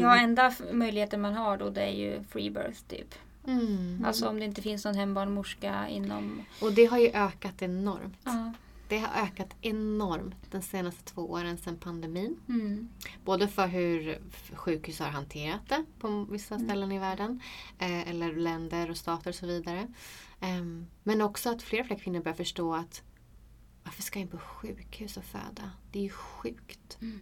[0.01, 3.15] ja, enda möjligheten man har då det är ju free birth typ.
[3.47, 4.05] Mm.
[4.07, 6.43] Alltså om det inte finns någon hembarnmorska inom...
[6.61, 8.19] Och det har ju ökat enormt.
[8.25, 8.53] Ja.
[8.89, 12.41] Det har ökat enormt de senaste två åren sedan pandemin.
[12.49, 12.89] Mm.
[13.25, 14.21] Både för hur
[14.55, 16.67] sjukhus har hanterat det på vissa Mm.
[16.67, 17.41] ställen i världen.
[17.79, 19.89] Eh, eller länder och stater och så vidare.
[20.41, 23.03] Ehm, men också att fler och fler kvinnor börjar förstå att
[23.85, 25.71] varför ska jag in på sjukhus och föda?
[25.93, 26.99] Det är ju sjukt.
[27.01, 27.21] Mm.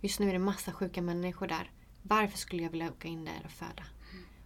[0.00, 1.70] Just nu är det massa sjuka människor där.
[2.02, 3.82] Varför skulle jag vilja åka in där och föda?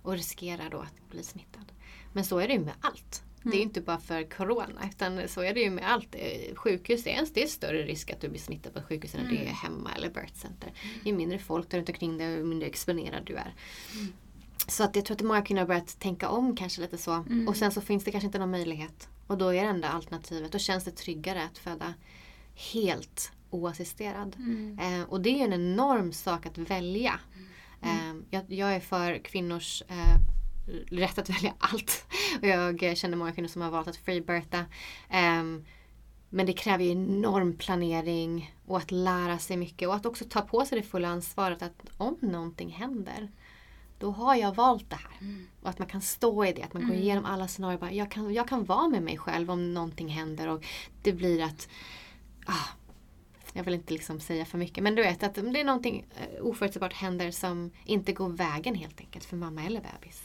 [0.07, 1.73] Och riskera då att bli smittad.
[2.12, 3.23] Men så är det ju med allt.
[3.42, 6.14] Det är ju inte bara för Corona utan så är det ju med allt.
[6.14, 9.29] Eh, Sjukhus är en det är större risk att du blir smittad på sjukhus än
[9.29, 10.73] du är hemma eller birth center.
[11.05, 13.55] Ju mindre folk där runt omkring dig, ju mindre exponerad du är.
[14.69, 17.25] Så att jag tror att många kvinnor har börjat tänka om kanske lite så.
[17.49, 19.09] Och sen så finns det kanske inte någon möjlighet.
[19.27, 20.53] Och då är det enda alternativet.
[20.53, 21.95] Då känns det tryggare att föda
[22.73, 24.37] helt oassisterad.
[24.38, 24.79] Mm.
[24.79, 27.21] Eh, och det är ju en enorm sak att välja.
[27.83, 30.19] Eh, jag, jag är för kvinnors eh,
[30.91, 32.07] rätt att välja allt.
[32.41, 34.65] Och jag känner många kvinnor som har valt att freebirtha.
[35.09, 35.65] Ehm,
[36.29, 40.41] men det kräver ju enorm planering och att lära sig mycket och att också ta
[40.41, 43.31] på sig det fulla ansvaret att om någonting händer
[43.99, 45.19] då har jag valt det här.
[45.62, 47.79] Och att man kan stå i det, att man går igenom alla scenarier.
[47.79, 50.65] Bara, jag, kan, jag kan vara med mig själv om någonting händer och
[51.03, 51.69] det blir att
[52.47, 52.69] ah,
[53.57, 56.07] jag vill inte liksom säga för mycket men du vet att om det är någonting
[56.16, 60.23] eh, oförutsägbart händer som inte går vägen helt enkelt för mamma eller bebis.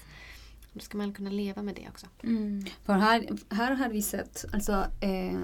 [0.74, 2.08] Då ska man kunna leva med det också.
[2.24, 2.66] Mm.
[2.86, 5.40] För här, här har vi sett alltså, eh,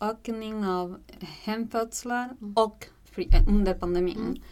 [0.00, 4.18] ökning av hemfödslar och fri, eh, under pandemin.
[4.18, 4.42] Mm.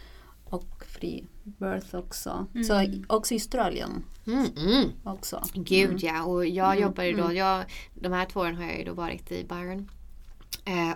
[0.45, 2.47] Och free birth också.
[2.53, 2.63] Mm.
[2.63, 4.89] Så också i Australien Mm, mm.
[5.03, 5.43] också.
[5.53, 7.35] Gud ja, och jag Mm, jobbar ju då, mm.
[7.35, 9.89] jag, de här två åren har jag ju då varit i Byron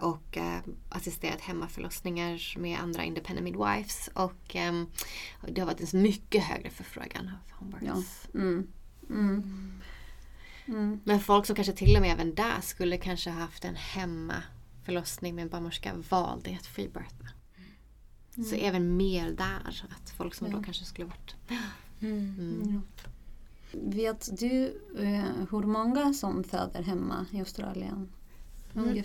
[0.01, 4.88] och eh, assisterat hemmaförlossningar med andra independent midwives och ehm,
[5.47, 8.27] det har varit en mycket högre förfrågan av homebirths.
[8.34, 8.67] Mm.
[9.10, 9.82] Mm.
[10.65, 10.99] Mm.
[11.03, 15.41] Men folk som kanske till och med även där skulle kanske haft en hemmaförlossning med
[15.41, 17.27] en barnmorska valde att freebirtha.
[18.49, 20.58] Så även mer där, att folk som Ja.
[20.58, 21.36] då kanske skulle varit...
[22.01, 22.36] Mm.
[22.39, 22.82] Mm.
[23.71, 28.10] Vet du eh, hur många som föder hemma i Australien?
[28.75, 29.03] Mm.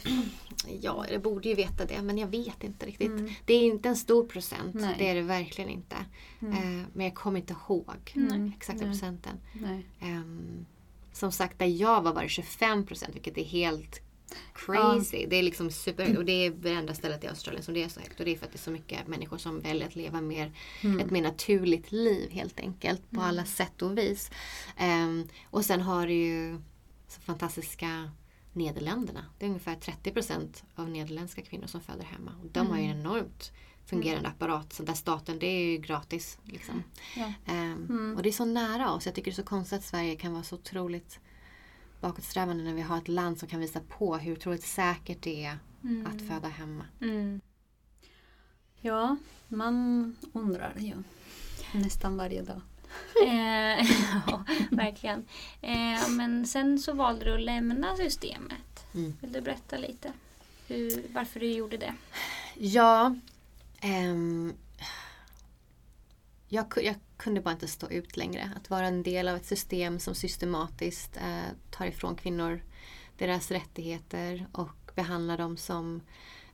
[0.80, 3.10] Ja, jag borde ju veta det men jag vet inte riktigt.
[3.10, 3.30] Mm.
[3.44, 4.94] Det är inte en stor procent, Nej.
[4.98, 5.96] det är det verkligen inte.
[6.42, 6.52] Mm.
[6.54, 8.52] Eh, men jag kommer inte ihåg Nej.
[8.56, 8.90] exakta Nej.
[8.92, 9.36] procenten.
[9.52, 9.86] Nej.
[10.00, 10.66] Ehm,
[11.12, 14.00] som sagt, där jag var var det 25 procent vilket är helt
[14.54, 15.26] crazy.
[15.30, 17.88] Det är liksom superhögt och det är det enda stället i Australien som det är
[17.88, 18.18] så högt.
[18.20, 20.52] Och det är för att det är så mycket människor som väljer att leva mer,
[20.82, 21.00] Mm.
[21.00, 24.30] ett mer naturligt liv helt enkelt på alla sätt och vis.
[24.76, 26.58] Ehm, och sen har du ju
[27.08, 28.10] så fantastiska
[28.54, 29.26] Nederländerna.
[29.38, 32.32] Det är ungefär 30 procent av nederländska kvinnor som föder hemma.
[32.42, 33.52] Och de har ju en enormt
[33.86, 34.72] fungerande apparat.
[34.72, 36.38] Så där staten, det är ju gratis.
[36.44, 36.82] Liksom.
[37.16, 37.32] Ja.
[37.46, 38.14] Mm.
[38.16, 39.06] Och det är så nära oss.
[39.06, 41.20] Jag tycker det är så konstigt att Sverige kan vara så otroligt
[42.00, 45.58] bakåtsträvande när vi har ett land som kan visa på hur otroligt säkert det är
[46.06, 46.84] att föda hemma.
[47.00, 47.40] Mm.
[48.80, 49.16] Ja,
[49.48, 50.94] man undrar ju
[51.72, 52.60] nästan varje dag.
[53.22, 53.90] Eh,
[54.26, 55.26] ja, verkligen.
[55.60, 58.86] Eh, men sen så valde du att lämna systemet.
[58.94, 59.16] Mm.
[59.20, 60.12] Vill du berätta lite
[60.66, 61.94] hur, varför du gjorde det?
[62.54, 63.14] Ja,
[63.80, 64.52] ehm,
[66.48, 68.50] jag, jag kunde bara inte stå ut längre.
[68.56, 72.62] Att vara en del av ett system som systematiskt eh, tar ifrån kvinnor
[73.18, 76.00] deras rättigheter och behandlar dem som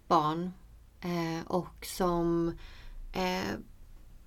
[0.06, 0.52] barn.
[1.00, 2.58] Eh, och som
[3.12, 3.54] eh,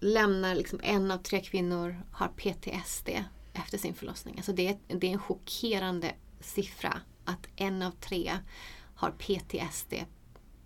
[0.03, 3.09] lämnar liksom en av tre kvinnor har PTSD
[3.53, 4.35] efter sin förlossning.
[4.37, 8.37] Alltså det, är, det är en chockerande siffra att en av tre
[8.95, 9.93] har PTSD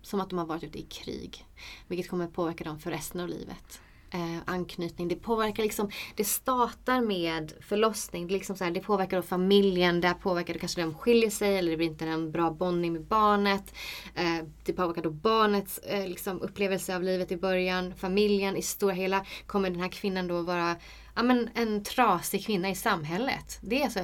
[0.02, 1.46] som att de har varit ute i krig.
[1.86, 3.80] Vilket kommer påverka dem för resten av livet.
[4.10, 8.26] Eh, anknytning, det påverkar liksom, det startar med förlossning.
[8.26, 11.56] Det, liksom så här, det påverkar då familjen, det påverkar då kanske de skiljer sig
[11.56, 13.74] eller det blir inte en bra bondning med barnet.
[14.14, 17.94] Eh, det påverkar då barnets eh, liksom, upplevelse av livet i början.
[17.94, 20.76] Familjen i stora hela kommer den här kvinnan då vara
[21.16, 23.58] ja, men en trasig kvinna i samhället.
[23.60, 24.00] Det är alltså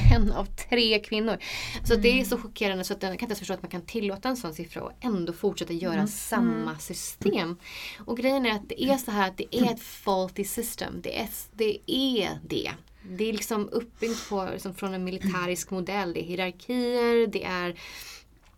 [0.12, 1.38] en av tre kvinnor.
[1.84, 3.82] Så det är så chockerande så att jag kan inte ens förstå att man kan
[3.82, 7.56] tillåta en sån siffra och ändå fortsätta göra samma system.
[7.98, 11.00] Och grejen är att det är så här att det är ett faulty system.
[11.02, 11.78] Det är det.
[11.86, 12.70] Är det.
[13.10, 16.12] Det är liksom uppbyggt på, liksom från en militärisk modell.
[16.12, 17.80] Det är hierarkier, det är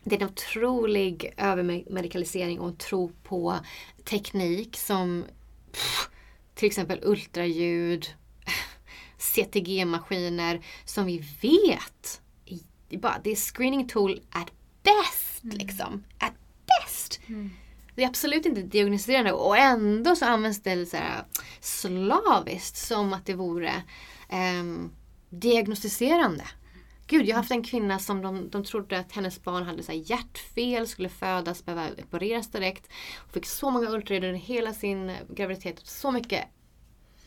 [0.04, 3.54] det är en otrolig övermedikalisering och en tro på
[4.04, 5.24] teknik som
[5.72, 6.08] pff,
[6.54, 8.06] till exempel ultraljud,
[9.34, 12.20] CTG-maskiner som vi vet
[12.98, 14.50] bara, det är screening tool at
[14.82, 15.44] best.
[15.44, 16.04] Liksom.
[16.18, 16.32] At
[16.66, 17.20] best!
[17.94, 21.24] Det är absolut inte diagnostiserande och ändå så används det så här
[21.60, 23.82] slaviskt som att det vore
[24.28, 24.90] ehm,
[25.30, 26.44] diagnostiserande.
[27.06, 29.82] Gud Gud, jag har haft en kvinna som de, de trodde att hennes barn hade
[29.82, 32.88] så hjärtfel, skulle födas, behöva opereras direkt.
[33.18, 35.80] Hon fick så många ultraljud under hela sin graviditet.
[35.84, 36.44] Så mycket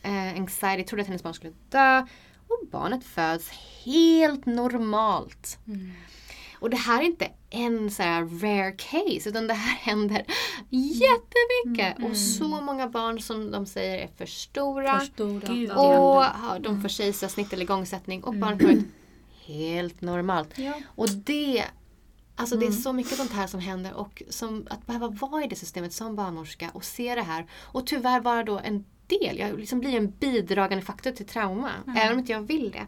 [0.07, 2.05] eh, anxiety, trodde att hennes barn skulle dö.
[2.47, 3.49] Och barnet föds
[3.85, 5.59] helt normalt.
[5.67, 5.91] Mm.
[6.59, 10.25] Och det här är inte en så rare case utan det här händer
[10.69, 11.97] jättemycket.
[11.97, 12.11] Mm.
[12.11, 14.99] Och så många barn som de säger är för stora.
[14.99, 15.53] För stora.
[15.53, 18.41] Gud, och ja, de får kejsarsnitt eller igångsättning och mm.
[18.41, 18.85] barnet kommer ut
[19.45, 20.57] helt normalt.
[20.57, 20.73] Ja.
[20.95, 21.65] Och det
[22.39, 22.59] Alltså mm.
[22.59, 22.81] det är mm.
[22.81, 26.15] så mycket sånt här som händer och som, att behöva vara i det systemet som
[26.15, 27.45] barnmorska och se det här.
[27.61, 31.71] Och tyvärr vara då en del, jag liksom blir en bidragande faktor till trauma.
[31.87, 31.97] Mm.
[31.97, 32.87] Även om inte jag vill det.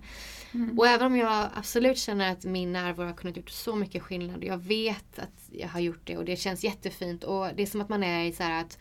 [0.53, 0.79] Mm.
[0.79, 4.43] Och även om jag absolut känner att min närvaro har kunnat gjort så mycket skillnad.
[4.43, 7.23] Jag vet att jag har gjort det och det känns jättefint.
[7.23, 8.77] Och det är som att man är i så här att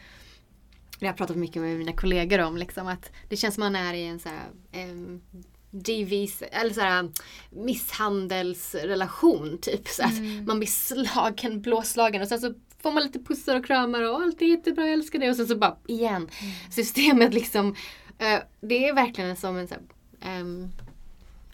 [0.98, 2.56] det har jag pratat mycket med mina kollegor om.
[2.56, 5.20] Liksom, att det känns som att man är i en så här, um,
[5.70, 7.12] DVs, eller så
[7.50, 9.88] misshandelsrelation typ.
[9.88, 10.44] Så att mm.
[10.44, 14.42] man blir slagen, blåslagen och sen så får man lite pussar och kramar och allt
[14.42, 15.30] är jättebra, jag älskar det.
[15.30, 16.16] Och sen så bara igen.
[16.16, 16.54] Mm.
[16.70, 17.68] Systemet liksom.
[17.68, 20.72] Uh, det är verkligen som en, så här, um,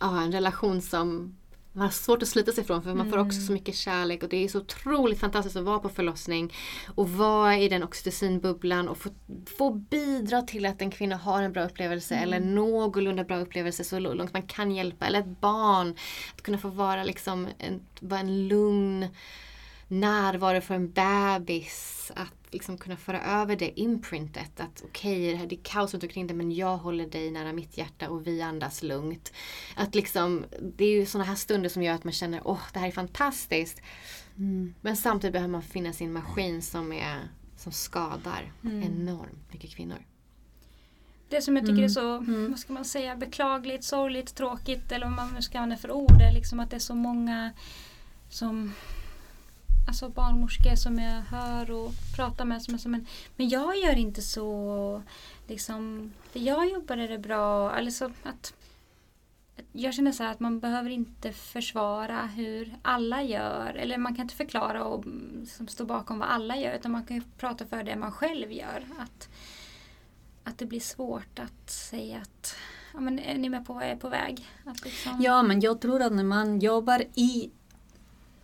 [0.02, 1.36] uh, en relation som
[1.76, 3.54] man har svårt att slita sig ifrån för man får också så mm.
[3.54, 6.52] mycket kärlek och det är så otroligt fantastiskt att vara på förlossning
[6.94, 9.10] och vara i den oxytocinbubblan och få,
[9.58, 12.24] få bidra till att en kvinna har en bra upplevelse mm.
[12.24, 15.06] eller någorlunda bra upplevelse så långt man kan hjälpa.
[15.06, 15.94] Eller ett barn.
[16.34, 19.08] Att kunna få vara liksom en, vara en lugn
[19.88, 22.12] närvaro för en bebis.
[22.16, 24.60] Att liksom kunna föra över det imprintet.
[24.60, 27.78] Att okej, okay, det är kaos runt omkring dig men jag håller dig nära mitt
[27.78, 29.32] hjärta och vi andas lugnt.
[29.76, 30.44] Att liksom,
[30.76, 32.92] det är ju sådana här stunder som gör att man känner åh, det här är
[32.92, 33.82] fantastiskt.
[34.36, 34.74] Mm.
[34.80, 38.82] Men samtidigt behöver man finna sin maskin som, är, som skadar mm.
[38.82, 39.98] enormt mycket kvinnor.
[41.28, 41.84] Det som jag tycker mm.
[41.84, 42.50] är så, mm.
[42.50, 46.20] vad ska man säga, beklagligt, sorgligt, tråkigt eller vad man nu ska använda för ord
[46.20, 47.52] är liksom att det är så många
[48.28, 48.72] som
[49.86, 53.96] alltså barnmorskor som jag hör och pratar med som är som men, men jag gör
[53.96, 55.02] inte så.
[55.46, 57.70] Liksom, för jag jobbar är det bra.
[57.70, 58.54] Alltså att,
[59.72, 63.74] jag känner så att man behöver inte försvara hur alla gör.
[63.74, 65.04] Eller man kan inte förklara och
[65.40, 66.74] liksom, stå bakom vad alla gör.
[66.74, 68.86] Utan man kan prata för det man själv gör.
[68.98, 69.28] Att,
[70.44, 72.56] att det blir svårt att säga att
[72.94, 74.48] ja, men är ni med på vad jag är på väg?
[74.84, 75.20] Liksom...
[75.20, 77.50] Ja, men jag tror att när man jobbar i,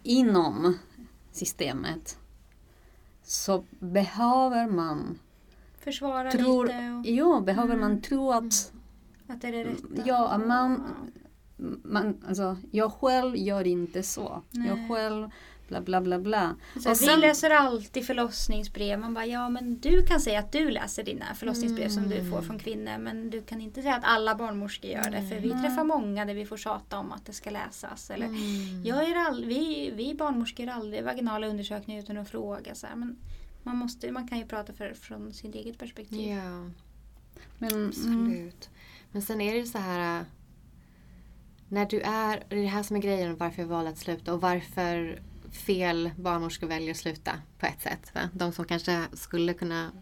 [0.02, 0.78] inom
[1.32, 2.18] systemet
[3.22, 5.18] så behöver man
[5.78, 6.90] Försvara tror, lite?
[6.90, 7.06] Och...
[7.06, 7.80] Ja, behöver mm.
[7.80, 8.72] man tro att
[9.30, 10.02] att det är det rätta?
[10.04, 10.82] Ja, man,
[11.82, 14.42] man, alltså, jag själv gör inte så.
[14.50, 14.68] Nej.
[14.68, 15.30] Jag själv
[15.70, 16.56] bla bla bla bla.
[16.74, 18.98] Så sen, vi läser alltid förlossningsbrev.
[18.98, 22.02] Man bara, ja men du kan säga att du läser dina förlossningsbrev mm.
[22.02, 22.42] som du får mm.
[22.42, 22.98] från kvinnor.
[22.98, 25.28] Men du kan inte säga att alla barnmorskor gör det.
[25.28, 25.62] För vi mm.
[25.62, 28.10] träffar många där vi får tjata om att det ska läsas.
[28.10, 28.84] Eller, mm.
[28.84, 32.74] jag gör all, vi, vi barnmorskor gör aldrig vaginala undersökningar utan att fråga.
[32.74, 33.16] Så här, men
[33.62, 36.28] man, måste, man kan ju prata för, från sitt eget perspektiv.
[36.28, 36.70] Ja,
[37.58, 38.70] men, absolut.
[39.12, 40.24] Men sen är det så här
[41.70, 44.34] när du är, det är det här som är grejen varför jag valde att sluta
[44.34, 45.22] och varför
[45.66, 48.14] fel barnmorskor väljer att sluta på ett sätt.
[48.14, 48.20] Va?
[48.32, 49.92] De som kanske skulle kunna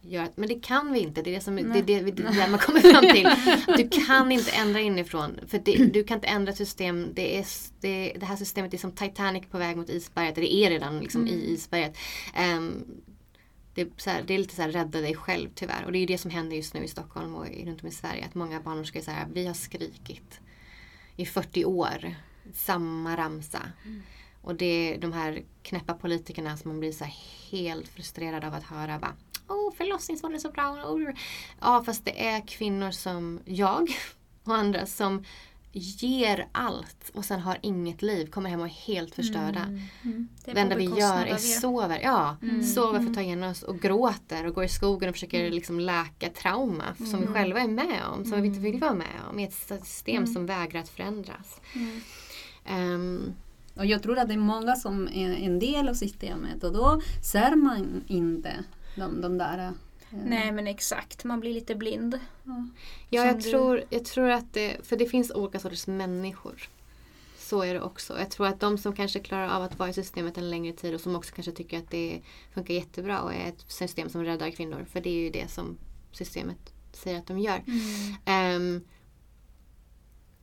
[0.00, 1.22] göra Men det kan vi inte.
[1.22, 3.28] Det är det, som, det, är det, det, det man kommer fram till.
[3.76, 5.40] Du kan inte ändra inifrån.
[5.46, 7.08] För det, du kan inte ändra system.
[7.14, 7.46] Det, är,
[7.80, 10.34] det, det här systemet är som Titanic på väg mot isberget.
[10.34, 11.34] Det är redan liksom mm.
[11.34, 11.96] i isberget.
[12.56, 12.84] Um,
[13.74, 15.84] det är, här, det är, lite så här, rädda dig själv tyvärr.
[15.84, 18.24] Och det är det som händer just nu i Stockholm och runt om i Sverige.
[18.24, 20.40] Att många barnmorskor säger att vi har skrikit
[21.18, 22.14] i 40 år.
[22.54, 23.62] Samma ramsa.
[23.84, 24.02] Mm.
[24.42, 27.06] Och det är de här knäppa politikerna som man blir så
[27.50, 28.98] helt frustrerad av att höra.
[28.98, 29.14] Bara,
[29.48, 30.84] oh, förlossningsvården är så bra.
[30.84, 31.10] Oh.
[31.60, 33.88] Ja, fast det är kvinnor som jag
[34.44, 35.24] och andra som
[35.72, 39.60] ger allt och sen har inget liv, kommer hem och är helt förstörda.
[39.60, 39.80] Mm.
[40.02, 40.28] Mm.
[40.44, 42.00] Det, enda vi gör är sover.
[42.02, 42.62] Ja, mm.
[42.62, 43.14] sover för att mm.
[43.14, 45.52] ta igen oss och gråter och går i skogen och försöker mm.
[45.52, 47.34] liksom läka trauma som vi mm.
[47.34, 50.46] själva är med om, som vi inte vill vara med om i ett system som
[50.46, 51.60] vägrar att förändras.
[52.70, 53.34] Um,
[53.74, 57.00] och jag tror att det är många som är en del av systemet och då
[57.32, 58.64] ser man inte
[58.96, 59.72] de, de där
[60.12, 62.20] eh, Nej men exakt, man blir lite blind.
[62.44, 62.66] Ja,
[63.08, 63.50] ja jag, du...
[63.50, 66.68] tror, jag tror att det, för det finns olika sorters människor.
[67.36, 68.18] Så är det också.
[68.18, 70.94] Jag tror att de som kanske klarar av att vara i systemet en längre tid
[70.94, 72.20] och som också kanske tycker att det
[72.54, 74.86] funkar jättebra och är ett system som räddar kvinnor.
[74.90, 75.78] För det är ju det som
[76.12, 77.62] systemet säger att de gör.
[78.26, 78.56] Mm.
[78.56, 78.84] Um,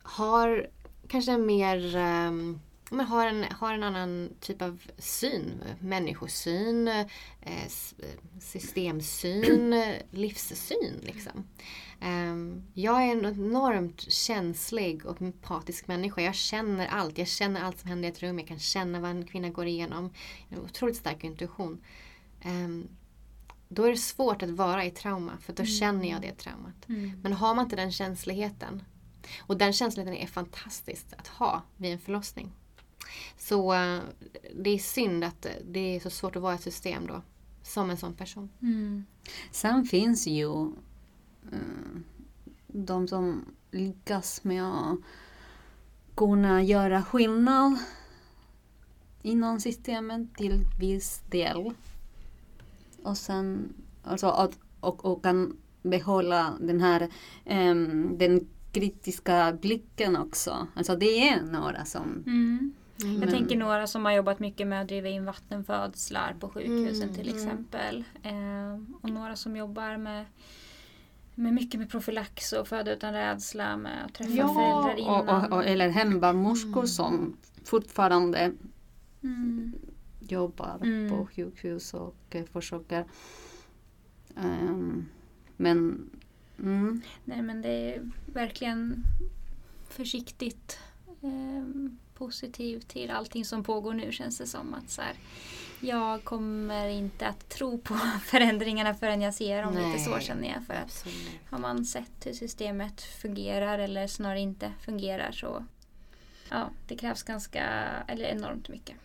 [0.02, 0.70] har
[1.08, 5.62] kanske en mer um, men har, en, har en annan typ av syn.
[5.80, 7.68] Människosyn, eh,
[8.40, 11.00] systemsyn, livssyn.
[11.02, 11.44] Liksom.
[12.02, 16.20] Um, jag är en enormt känslig och empatisk människa.
[16.20, 17.18] Jag känner allt.
[17.18, 18.38] Jag känner allt som händer i ett rum.
[18.38, 20.12] Jag kan känna vad en kvinna går igenom.
[20.48, 21.84] En otroligt stark intuition.
[22.44, 22.88] Um,
[23.68, 25.72] då är det svårt att vara i trauma för då mm.
[25.72, 26.88] känner jag det traumat.
[26.88, 27.20] Mm.
[27.22, 28.82] Men har man inte den känsligheten
[29.40, 32.52] och den känsligheten är fantastiskt att ha vid en förlossning.
[33.38, 34.00] Så uh,
[34.54, 37.22] det är synd att det är så svårt att vara i ett system då.
[37.62, 38.48] Som en sån person.
[38.62, 39.04] Mm.
[39.50, 40.48] Sen finns ju
[41.52, 42.00] uh,
[42.66, 44.98] de som lyckas med att
[46.14, 47.78] kunna göra skillnad
[49.22, 51.72] inom systemet till viss del.
[53.02, 57.08] Och sen alltså att, och, och kan behålla den här
[57.44, 60.66] um, den kritiska blicken också.
[60.74, 62.72] Alltså det är några som mm.
[63.02, 63.22] Mm.
[63.22, 67.14] Jag tänker några som har jobbat mycket med att driva in vattenfödslar på sjukhusen mm.
[67.14, 68.04] till exempel.
[68.22, 70.24] Eh, och några som jobbar med,
[71.34, 75.28] med mycket med profylax och föda utan rädsla med att träffa ja, föräldrar innan.
[75.28, 76.86] Och, och, och, eller hembarnmorskor mm.
[76.86, 78.52] som fortfarande
[79.22, 79.72] mm.
[80.20, 81.10] jobbar mm.
[81.10, 83.04] på sjukhus och eh, försöker.
[84.34, 85.08] Um,
[85.56, 86.10] men
[86.58, 87.02] mm.
[87.24, 89.04] Nej men det är verkligen
[89.88, 90.78] försiktigt
[91.20, 94.74] um, positiv till allting som pågår nu känns det som.
[94.74, 95.14] att så här,
[95.80, 97.94] Jag kommer inte att tro på
[98.24, 100.66] förändringarna förrän jag ser dem Nej, lite så känner jag.
[100.66, 101.30] För att absolut.
[101.50, 105.64] har man sett hur systemet fungerar eller snarare inte fungerar så
[106.50, 107.64] ja, det krävs ganska,
[108.08, 108.96] eller enormt mycket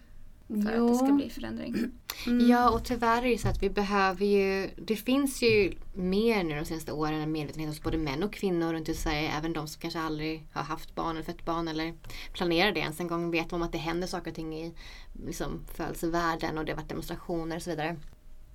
[0.52, 0.86] för jo.
[0.86, 1.76] att det ska bli förändring.
[2.28, 2.50] Mm.
[2.50, 6.56] Ja och tyvärr är det så att vi behöver ju, det finns ju mer nu
[6.56, 9.32] de senaste åren en medvetenhet hos både män och kvinnor runt i Sverige.
[9.38, 11.94] Även de som kanske aldrig har haft barn eller fött barn eller
[12.34, 13.32] planerar det ens en gång.
[13.32, 14.74] Vet om att det händer saker och ting i
[15.26, 17.98] liksom, födelsevärlden och det har varit demonstrationer och så vidare.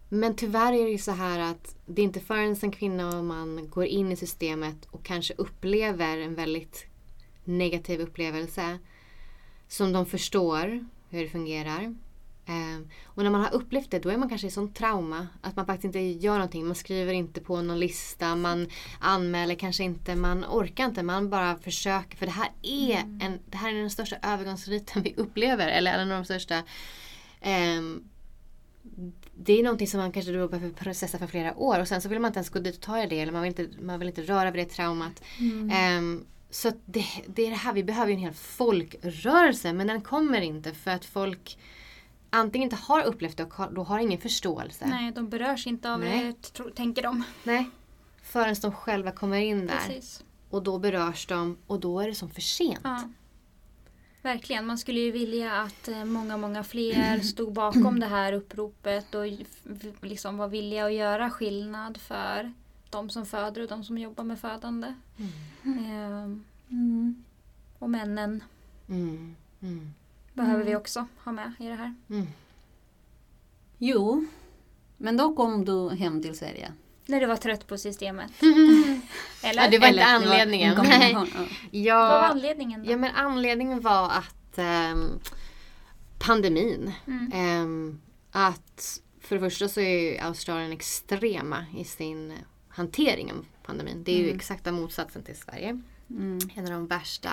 [0.09, 3.24] Men tyvärr är det ju så här att det är inte förrän en kvinna och
[3.24, 6.86] man går in i systemet och kanske upplever en väldigt
[7.44, 8.78] negativ upplevelse
[9.68, 10.86] som de förstår
[11.16, 11.94] hur det fungerar.
[12.48, 15.56] Um, och när man har upplevt det då är man kanske i sån trauma att
[15.56, 16.66] man faktiskt inte gör någonting.
[16.66, 18.68] Man skriver inte på någon lista, man
[19.00, 21.02] anmäler kanske inte, man orkar inte.
[21.02, 22.16] Man bara försöker.
[22.16, 23.20] För det här är, mm.
[23.22, 25.68] en, det här är den största övergångsriten vi upplever.
[25.68, 26.62] Eller en av de största
[27.78, 28.08] um,
[29.38, 32.08] det är någonting som man kanske då behöver processa för flera år och sen så
[32.08, 34.08] vill man inte ens gå dit och ta det eller man vill inte, man vill
[34.08, 35.22] inte röra vid det traumat.
[35.38, 35.98] Mm.
[35.98, 40.40] Um, så det, det är det här, vi behöver en hel folkrörelse men den kommer
[40.40, 41.59] inte för att folk
[42.30, 44.86] antingen inte har upplevt det och då har ingen förståelse.
[44.86, 46.34] Nej, de berörs inte av Nej.
[46.57, 47.22] det, tänker de.
[47.44, 47.70] Nej,
[48.22, 49.76] förrän de själva kommer in där.
[49.76, 50.24] Precis.
[50.51, 52.80] Och då berörs de och då är det som för sent.
[52.82, 53.09] Ja.
[54.22, 59.14] Verkligen, man skulle ju vilja att eh, många, många fler stod bakom det här uppropet
[59.14, 59.24] och
[60.03, 62.53] liksom var villiga att göra skillnad för
[62.91, 64.95] de som föder och de som jobbar med födande.
[65.16, 65.78] Mm.
[65.78, 66.39] Eh,
[66.70, 67.24] mm.
[67.78, 68.45] Och männen
[68.89, 69.37] mm.
[69.62, 69.95] mm.
[70.34, 70.80] behöver vi mm.
[70.80, 71.95] också ha med i det här.
[72.11, 72.26] Mm.
[73.78, 74.26] Jo,
[74.97, 76.72] men då kom du hem till Sverige.
[77.07, 78.32] När du var trött på systemet.
[79.43, 79.62] Eller?
[79.62, 80.76] Ja, det var inte anledningen.
[80.76, 81.28] Var
[81.70, 82.91] ja, Vad var anledningen då?
[82.91, 84.59] Ja, men anledningen var att
[84.93, 85.20] um,
[86.18, 86.93] pandemin.
[87.34, 88.01] Um,
[88.32, 92.32] att för det första så är Australien extrema i sin
[92.77, 94.05] hantering av pandemin.
[94.05, 94.29] Det är mm.
[94.29, 95.83] ju exakta motsatsen till Sverige.
[96.11, 96.39] Mm.
[96.55, 97.31] En av de värsta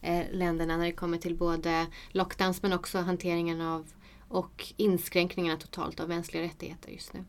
[0.00, 3.92] eh, länderna när det kommer till både lockdowns men också hanteringen av
[4.28, 7.24] och inskränkningarna totalt av mänskliga rättigheter just nu.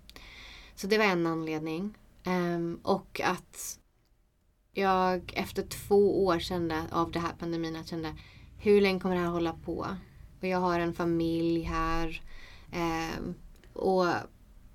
[0.75, 1.97] Så det var en anledning.
[2.25, 3.79] Um, och att
[4.71, 8.15] jag efter två år kände av det här pandemin, att kände
[8.57, 9.87] hur länge kommer det här hålla på?
[10.41, 12.21] Och jag har en familj här.
[12.73, 13.35] Um,
[13.73, 14.05] och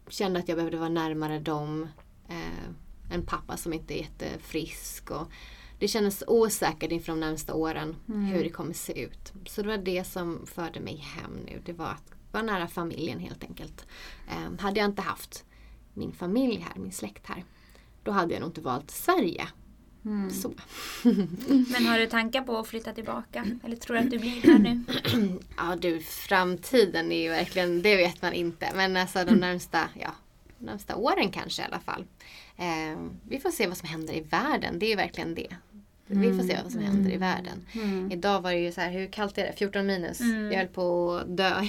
[0.08, 1.88] kände att jag behövde vara närmare dem
[2.30, 2.70] eh,
[3.10, 5.10] en pappa som inte är jättefrisk.
[5.10, 5.32] Och
[5.78, 8.24] det kändes osäkert inför de närmsta åren mm.
[8.24, 9.32] hur det kommer se ut.
[9.46, 11.62] Så det var det som förde mig hem nu.
[11.64, 13.86] Det var att vara nära familjen helt enkelt.
[14.28, 15.44] Eh, hade jag inte haft
[15.94, 17.44] min familj här, min släkt här,
[18.02, 19.48] då hade jag nog inte valt Sverige.
[20.04, 20.30] Mm.
[20.30, 20.48] Så.
[21.72, 23.46] Men har du tankar på att flytta tillbaka?
[23.64, 24.84] Eller tror du att du blir här nu?
[25.56, 28.70] ja du, framtiden är ju verkligen, det vet man inte.
[28.74, 30.14] Men alltså de närmsta, ja
[30.60, 32.04] närmsta åren kanske i alla fall.
[32.56, 32.98] Eh,
[33.28, 34.78] vi får se vad som händer i världen.
[34.78, 35.56] Det är verkligen det.
[36.12, 37.28] Vi får se vad som händer i mm.
[37.28, 37.66] världen.
[37.72, 38.12] Mm.
[38.12, 39.52] Idag var det ju så här, hur kallt är det?
[39.52, 40.20] 14 minus.
[40.20, 40.52] Mm.
[40.52, 41.50] Jag höll på att dö.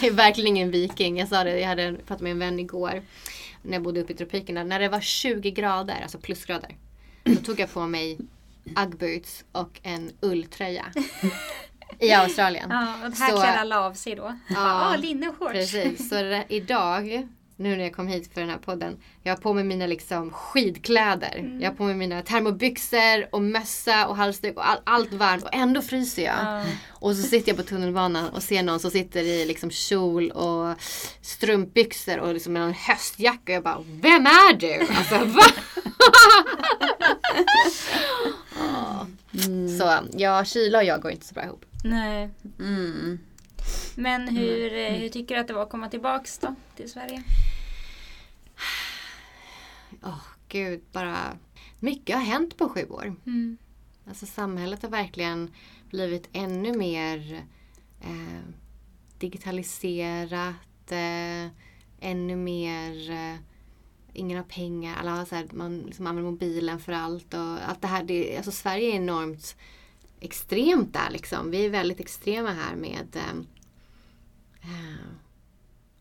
[0.00, 1.18] jag är verkligen ingen viking.
[1.18, 3.02] Jag sa det, jag hade pratat med en vän igår.
[3.62, 4.64] När jag bodde uppe i tropikerna.
[4.64, 6.76] När det var 20 grader, alltså plusgrader.
[7.22, 8.18] Då tog jag på mig
[8.76, 10.84] Uggboots och en ulltröja.
[11.98, 12.70] I Australien.
[12.70, 14.38] Ja, och här Så- klär alla av sig då.
[14.48, 15.52] Ja, ah, linne och shorts.
[15.52, 19.36] Precis, så det, idag, nu när jag kom hit för den här podden, jag har
[19.36, 21.36] på mig mina liksom skidkläder.
[21.38, 21.60] Mm.
[21.60, 25.54] Jag har på mig mina termobyxor och mössa och halsduk och all, allt varmt och
[25.54, 26.36] ändå fryser jag.
[26.36, 26.64] Ja.
[26.88, 30.74] Och så sitter jag på tunnelbanan och ser någon som sitter i liksom kjol och
[31.20, 34.94] strumpbyxor och liksom med en höstjacka och jag bara Vem är du?
[34.94, 35.44] Alltså va?
[38.58, 39.06] Ja.
[39.78, 41.64] Så ja, kyla och jag går inte så bra ihop.
[41.84, 42.30] Nej.
[43.96, 44.02] Mm.
[44.02, 47.22] Men hur, eh, hur tycker du att det var att komma tillbaks då till Sverige?
[50.02, 51.38] Åh gud, bara
[51.80, 53.14] mycket har hänt på sju år.
[53.26, 53.56] Mm.
[54.08, 55.50] Alltså samhället har verkligen
[55.90, 57.44] blivit ännu mer
[58.00, 58.42] eh,
[59.18, 61.46] digitaliserat, eh,
[62.00, 63.36] ännu mer eh,
[64.14, 67.80] ingen har pengar, alla har så här, man liksom använder mobilen för allt och allt
[67.80, 68.04] det här.
[68.04, 69.56] Det, alltså Sverige är enormt
[70.20, 71.50] extremt där liksom.
[71.50, 73.44] Vi är väldigt extrema här med eh,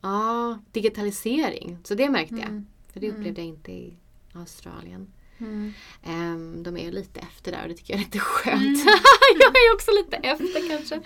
[0.02, 1.78] ja, digitalisering.
[1.84, 2.50] Så det märkte jag.
[2.50, 2.68] Mm.
[2.94, 3.98] För det upplevde jag inte i
[4.34, 5.08] Australien.
[5.38, 5.74] Mm.
[6.04, 8.86] Ehm, de är ju lite efter där och det tycker jag är lite skönt.
[9.40, 11.02] jag är också lite efter kanske.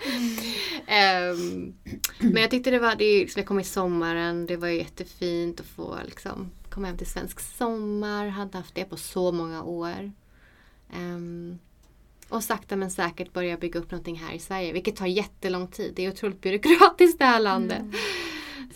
[0.86, 1.74] Ehm,
[2.18, 5.66] men jag tyckte det var, det skulle komma i sommaren, det var ju jättefint att
[5.66, 8.28] få liksom, komma hem till svensk sommar.
[8.28, 10.12] Hade haft det på så många år.
[10.92, 11.58] Ehm,
[12.28, 14.72] och sakta men säkert börja bygga upp någonting här i Sverige.
[14.72, 15.92] Vilket tar jättelång tid.
[15.96, 17.82] Det är otroligt byråkratiskt det här landet.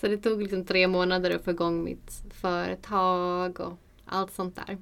[0.00, 4.78] Så det tog liksom tre månader att få igång mitt företag och allt sånt där.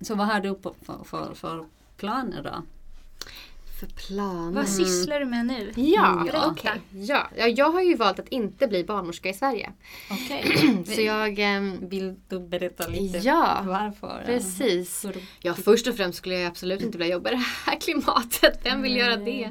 [0.00, 2.62] Så vad har du för, för, för planer då?
[3.78, 4.52] För planer?
[4.52, 5.72] Vad sysslar du med nu?
[5.76, 6.70] Ja, Mm, okej.
[6.92, 7.28] ja.
[7.36, 9.72] ja, jag har ju valt att inte bli barnmorska i Sverige.
[10.10, 10.84] Okej.
[10.94, 11.38] Så jag...
[11.38, 14.22] ehm, Vill du berätta lite Ja, varför?
[14.26, 15.06] precis.
[15.40, 18.60] Ja, först och främst skulle jag absolut inte vilja jobba i det här klimatet.
[18.64, 19.42] Vem vill göra det?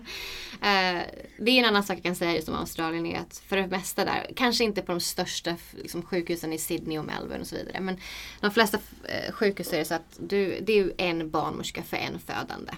[0.61, 1.01] Eh,
[1.39, 3.67] det är en annan sak jag kan säga just om Australien är att för det
[3.67, 7.55] mesta där, kanske inte på de största liksom, sjukhusen i Sydney och Melbourne och så
[7.55, 7.79] vidare.
[7.79, 7.97] Men
[8.41, 11.97] de flesta eh, sjukhus är det så att du, det är ju en barnmorska för
[11.97, 12.71] en födande.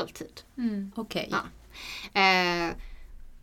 [0.00, 0.40] Alltid.
[0.58, 0.92] Mm.
[0.96, 1.28] Okej.
[1.30, 1.42] Ja.
[2.20, 2.74] Eh,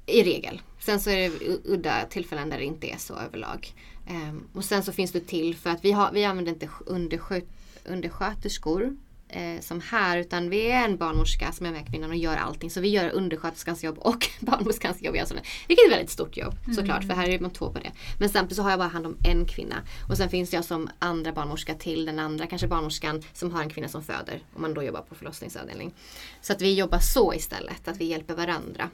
[0.05, 0.61] I regel.
[0.79, 3.73] Sen så är det udda tillfällen där det inte är så överlag.
[4.07, 7.41] Ehm, och sen så finns det till för att vi, har, vi använder inte underskö,
[7.85, 8.97] undersköterskor
[9.31, 12.69] eh, som här utan vi är en barnmorska som är med kvinnan och gör allting.
[12.69, 15.15] Så vi gör undersköterskans jobb och barnmorskans jobb.
[15.15, 15.45] Australien.
[15.67, 17.91] Vilket är ett väldigt stort jobb såklart för här är man två på det.
[18.19, 19.75] Men samtidigt så har jag bara hand om en kvinna.
[20.09, 23.69] Och sen finns jag som andra barnmorska till den andra kanske barnmorskan som har en
[23.69, 24.43] kvinna som föder.
[24.55, 25.93] Om man då jobbar på förlossningsavdelning.
[26.41, 28.89] Så att vi jobbar så istället, att vi hjälper varandra.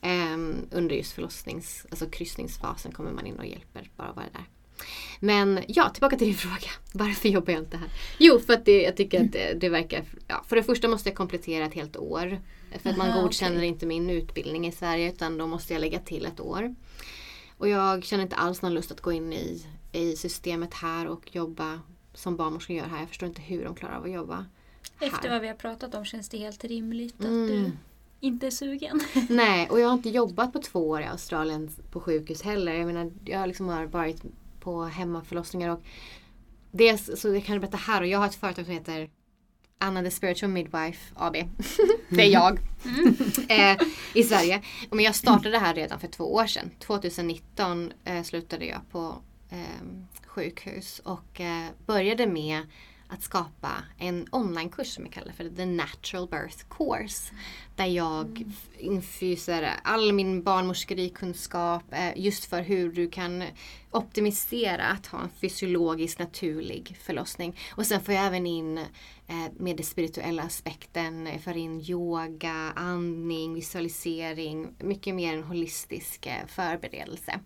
[0.00, 4.44] Ehm, under just förlossnings, alltså kryssningsfasen kommer man in och hjälper bara vara där.
[5.20, 6.70] Men ja, tillbaka till din fråga.
[6.92, 7.88] Varför jobbar jag inte här?
[8.18, 10.04] Jo, för att det, jag tycker att det, det verkar...
[10.26, 12.40] Ja, för det första måste jag komplettera ett helt år.
[12.82, 13.68] För att man Aha, godkänner okej.
[13.68, 16.74] inte min utbildning i Sverige utan då måste jag lägga till ett år.
[17.56, 21.34] Och jag känner inte alls någon lust att gå in i, i systemet här och
[21.36, 21.80] jobba
[22.14, 22.98] som barnmorskor gör här.
[23.00, 24.46] Jag förstår inte hur de klarar av att jobba
[25.00, 25.30] Efter här.
[25.30, 27.46] vad vi har pratat om känns det helt rimligt att Mm.
[27.48, 27.70] du
[28.20, 29.00] inte är sugen.
[29.28, 32.74] Nej, och jag har inte jobbat på två år i Australien på sjukhus heller.
[32.74, 34.22] Jag menar, jag liksom har varit
[34.60, 35.82] på hemmaförlossningar och
[36.72, 39.10] det, så jag kan berätta här och jag har ett företag som heter
[39.78, 41.32] Anna the Spiritual Midwife AB.
[42.08, 42.58] det är jag.
[43.48, 43.76] eh,
[44.14, 44.62] I Sverige.
[44.90, 46.70] Men jag startade det här redan för två år sedan.
[46.78, 49.14] 2019 eh, slutade jag på
[49.50, 49.58] eh,
[50.26, 52.60] sjukhus och eh, började med
[53.08, 57.32] att skapa en onlinekurs som jag kallar för The Natural Birth Course.
[57.76, 63.44] Där jag f- infuser all min barnmorskerikunskap eh, just för hur du kan
[63.90, 67.58] optimisera att ha en fysiologisk naturlig förlossning.
[67.76, 72.72] Och sen får jag även in eh, med den spirituella aspekten, jag får in yoga,
[72.76, 77.40] andning, visualisering, mycket mer en holistisk eh, förberedelse.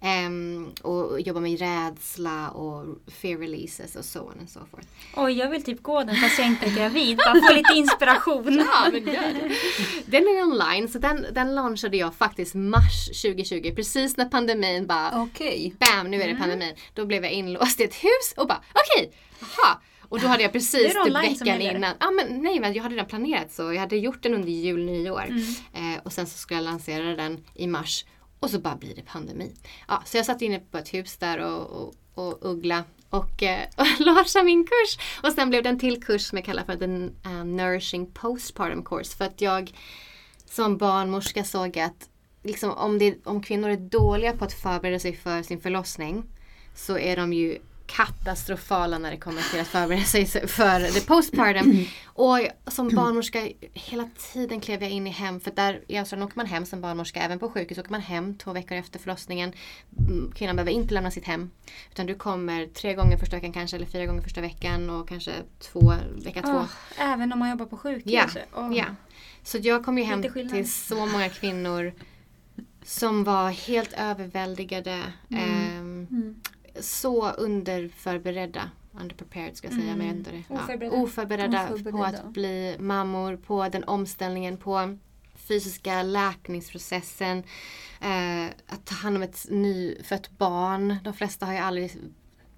[0.00, 4.86] Ehm, och jobba med rädsla och fear releases och so on and so forth.
[5.16, 7.16] Oj, jag vill typ gå den fast jag inte är gravid.
[7.16, 8.64] Bara få lite inspiration.
[8.68, 9.54] Ja, men gör det.
[10.06, 13.72] Den är online, så den, den launchade jag faktiskt mars 2020.
[13.76, 15.10] Precis när pandemin bara,
[15.78, 16.74] Bam, nu är det pandemin.
[16.94, 19.78] Då blev jag inlåst i ett hus och bara, okej, jaha.
[20.08, 21.94] Och då hade jag Det precis är typ online som veckan innan.
[22.00, 23.72] Ja, men, nej, men jag hade redan planerat så.
[23.72, 25.24] Jag hade gjort den under jul, nyår.
[25.24, 25.42] Mm.
[25.74, 28.04] Eh, och sen så skulle jag lansera den i mars.
[28.40, 29.54] Och så bara blir det pandemi.
[29.88, 33.68] Ja, så jag satt inne på ett hus där och, och, och uggla och, eh,
[33.76, 35.18] och launchade min kurs.
[35.22, 38.84] Och sen blev det en till kurs som jag kallar för den uh, Nourishing Postpartum
[38.84, 39.16] Course.
[39.16, 39.72] För att jag
[40.44, 42.08] som barnmorska såg att
[42.48, 46.24] liksom, om, det, om kvinnor är dåliga på att förbereda sig för sin förlossning
[46.74, 51.84] så är de ju katastrofala när det kommer till att förbereda sig för the postpartum.
[52.06, 56.36] Och som barnmorska hela tiden klev jag in i hem för där i Australien åker
[56.36, 57.20] man hem som barnmorska.
[57.20, 59.52] Även på sjukhus åker man hem två veckor efter förlossningen.
[59.98, 61.50] Mm, kvinnan behöver inte lämna sitt hem.
[61.90, 65.32] Utan du kommer tre gånger första veckan kanske eller fyra gånger första veckan och kanske
[65.58, 65.94] två,
[66.24, 66.50] vecka två.
[66.50, 66.68] Oh,
[66.98, 68.12] även om man jobbar på sjukhus?
[68.12, 68.26] Ja.
[68.54, 68.76] Oh.
[68.76, 68.84] ja.
[69.42, 71.92] Så jag kom ju hem till så många kvinnor
[72.88, 75.12] som var helt överväldigade.
[75.30, 75.78] Mm.
[75.80, 76.40] Um, mm.
[76.80, 78.70] Så underförberedda.
[79.00, 79.92] Underprepared ska jag säga.
[79.92, 80.06] Mm.
[80.06, 80.54] Men det.
[80.54, 80.96] Oförberedda.
[80.96, 83.36] Ja, oförberedda, oförberedda på att bli mammor.
[83.36, 84.56] På den omställningen.
[84.56, 84.98] På
[85.34, 87.38] fysiska läkningsprocessen.
[88.00, 90.96] Eh, att ta hand om ett nyfött barn.
[91.04, 91.92] De flesta har ju aldrig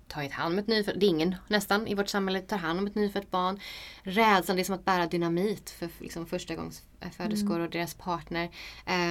[0.09, 2.87] tagit hand om ett nyfött, det är ingen nästan i vårt samhälle tar hand om
[2.87, 3.61] ett nyfött barn.
[4.03, 6.83] Rädslan, det är som att bära dynamit för liksom, första gångs
[7.16, 7.62] föderskor mm.
[7.62, 8.51] och deras partner.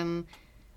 [0.02, 0.26] Um,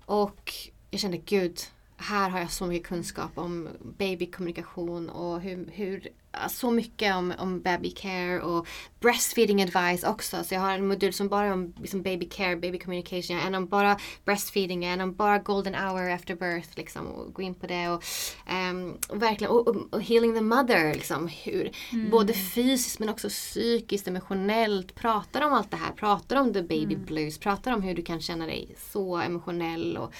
[0.05, 0.53] och
[0.91, 1.59] jag kände gud,
[1.97, 6.07] här har jag så mycket kunskap om babykommunikation och hur, hur
[6.49, 8.67] så mycket om, om baby care och
[8.99, 10.43] breastfeeding advice också.
[10.43, 13.37] Så jag har en modul som bara är om liksom baby care, baby communication.
[13.37, 16.69] En om bara breastfeeding, en om bara golden hour after birth.
[16.75, 17.89] Liksom, och gå in på det.
[17.89, 18.03] Och,
[18.71, 20.93] um, och verkligen, och, och, och, healing the mother.
[20.93, 22.09] Liksom, hur, mm.
[22.09, 24.95] Både fysiskt men också psykiskt, emotionellt.
[24.95, 25.91] Pratar om allt det här.
[25.91, 27.05] Pratar om the baby mm.
[27.05, 27.37] blues.
[27.37, 29.97] Pratar om hur du kan känna dig så emotionell.
[29.97, 30.13] Och,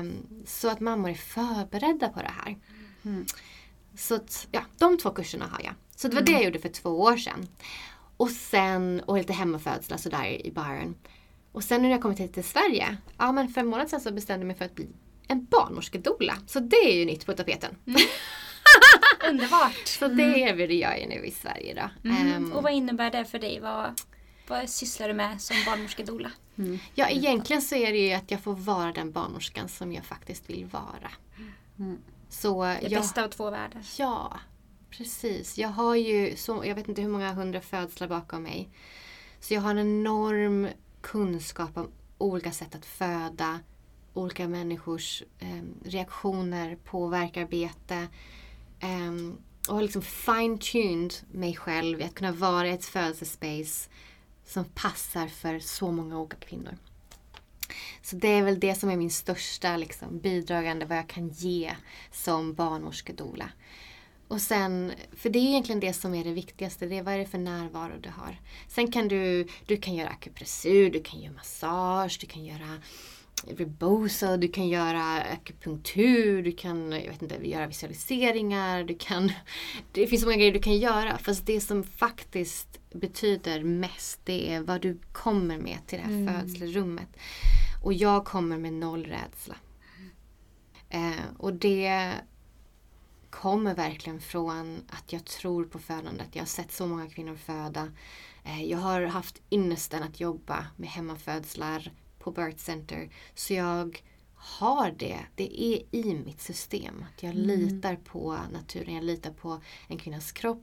[0.00, 0.12] um,
[0.46, 2.56] så att mammor är förberedda på det här.
[3.04, 3.26] Mm.
[3.98, 5.74] Så att, ja, de två kurserna har jag.
[5.96, 6.24] Så det var mm.
[6.24, 7.48] det jag gjorde för två år sedan.
[8.16, 10.94] Och sen, och lite hemmafödslar sådär i Byron.
[11.52, 14.12] Och sen när jag kommit hit till Sverige, ja men för en månad sedan så
[14.12, 14.88] bestämde jag mig för att bli
[15.28, 16.36] en barnmorskedoula.
[16.46, 17.76] Så det är ju nytt på tapeten.
[17.86, 18.00] Mm.
[19.28, 19.86] Underbart!
[19.86, 20.48] Så det mm.
[20.48, 22.08] erbjuder jag ju nu i Sverige då.
[22.10, 22.44] Mm.
[22.44, 23.60] Um, och vad innebär det för dig?
[23.60, 24.00] Vad,
[24.48, 26.30] vad sysslar du med som barnmorskedoula?
[26.58, 26.78] Mm.
[26.94, 30.50] Ja egentligen så är det ju att jag får vara den barnmorskan som jag faktiskt
[30.50, 31.10] vill vara.
[31.78, 31.98] Mm.
[32.28, 33.82] Så det jag, bästa av två världar.
[33.98, 34.40] Ja,
[34.90, 35.58] precis.
[35.58, 38.68] Jag har ju, så, jag vet inte hur många hundra födslar bakom mig.
[39.40, 40.68] Så jag har en enorm
[41.00, 43.60] kunskap om olika sätt att föda,
[44.14, 48.08] olika människors eh, reaktioner på verkarbete.
[48.80, 49.34] Eh,
[49.68, 53.90] och har liksom fine-tuned mig själv i att kunna vara i ett födelsespace
[54.44, 56.78] som passar för så många olika kvinnor.
[58.02, 61.72] Så det är väl det som är min största liksom, bidragande, vad jag kan ge
[62.12, 63.50] som barnmorskedoula.
[64.28, 67.18] Och sen, för det är egentligen det som är det viktigaste, det är vad är
[67.18, 68.40] det för närvaro du har.
[68.68, 72.78] Sen kan du, du kan göra akupressur, du kan göra massage, du kan göra
[73.46, 79.32] rebosa, du kan göra akupunktur, du kan jag vet inte, göra visualiseringar, du kan...
[79.92, 81.18] Det finns så många grejer du kan göra.
[81.18, 86.12] Fast det som faktiskt betyder mest, det är vad du kommer med till det här
[86.12, 86.40] mm.
[86.40, 87.08] födselrummet.
[87.82, 89.56] Och jag kommer med noll rädsla.
[90.88, 92.14] Eh, och det
[93.30, 96.28] kommer verkligen från att jag tror på födandet.
[96.32, 97.92] Jag har sett så många kvinnor föda.
[98.44, 103.10] Eh, jag har haft ynnesten att jobba med hemmafödslar på Birth Center.
[103.34, 104.02] Så jag
[104.34, 105.18] har det.
[105.34, 107.04] Det är i mitt system.
[107.14, 107.46] Att jag mm.
[107.46, 110.62] litar på naturen, jag litar på en kvinnas kropp.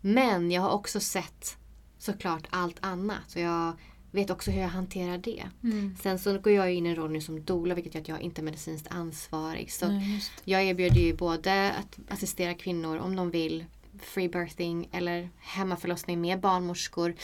[0.00, 1.56] Men jag har också sett
[1.98, 3.30] såklart allt annat.
[3.30, 3.72] Så jag
[4.10, 5.44] vet också hur jag hanterar det.
[5.62, 5.96] Mm.
[6.02, 8.20] Sen så går jag in i en roll nu som doula vilket gör att jag
[8.20, 9.72] inte är medicinskt ansvarig.
[9.72, 13.64] Så Nej, jag erbjuder ju både att assistera kvinnor om de vill
[14.00, 17.14] free birthing eller hemmaförlossning med barnmorskor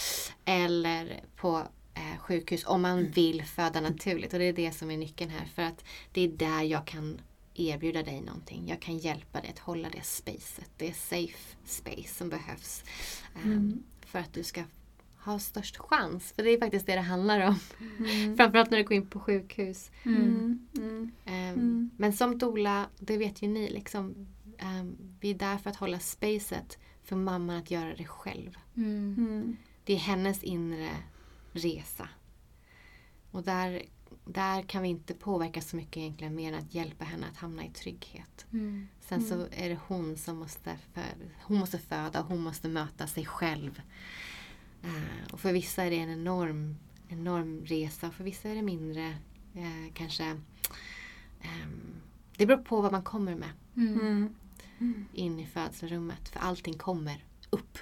[0.45, 1.63] eller på
[1.95, 4.33] eh, sjukhus om man vill föda naturligt.
[4.33, 7.21] Och det är det som är nyckeln här för att det är där jag kan
[7.55, 8.69] erbjuda dig någonting.
[8.69, 10.71] Jag kan hjälpa dig att hålla det spacet.
[10.77, 12.85] Det är safe space som behövs.
[13.35, 13.83] Um, mm.
[14.07, 14.63] För att du ska
[15.25, 16.33] ha störst chans.
[16.33, 17.59] För det är faktiskt det det handlar om.
[17.99, 18.37] Mm.
[18.37, 19.91] Framförallt när du går in på sjukhus.
[20.05, 20.69] Mm.
[21.27, 24.27] Um, men som dola, det vet ju ni, liksom,
[24.63, 28.59] um, vi är där för att hålla spacet för mamman att göra det själv.
[28.77, 29.15] Mm.
[29.19, 29.57] Mm.
[29.85, 30.91] Det är hennes inre
[31.53, 32.09] resa.
[33.31, 33.83] Och där,
[34.25, 37.65] där kan vi inte påverka så mycket egentligen mer än att hjälpa henne att hamna
[37.65, 38.47] i trygghet.
[38.53, 38.89] Mm.
[39.01, 40.77] Sen så är det hon som måste,
[41.43, 43.83] hon måste föda och hon måste möta sig själv.
[44.85, 46.77] Uh, och för vissa är det en enorm,
[47.09, 48.11] enorm resa.
[48.11, 49.09] För vissa är det mindre.
[49.57, 51.95] Uh, kanske um,
[52.37, 53.51] Det beror på vad man kommer med.
[53.77, 54.35] Mm.
[54.79, 55.05] Mm.
[55.13, 56.29] In i födelserummet.
[56.29, 57.79] För allting kommer upp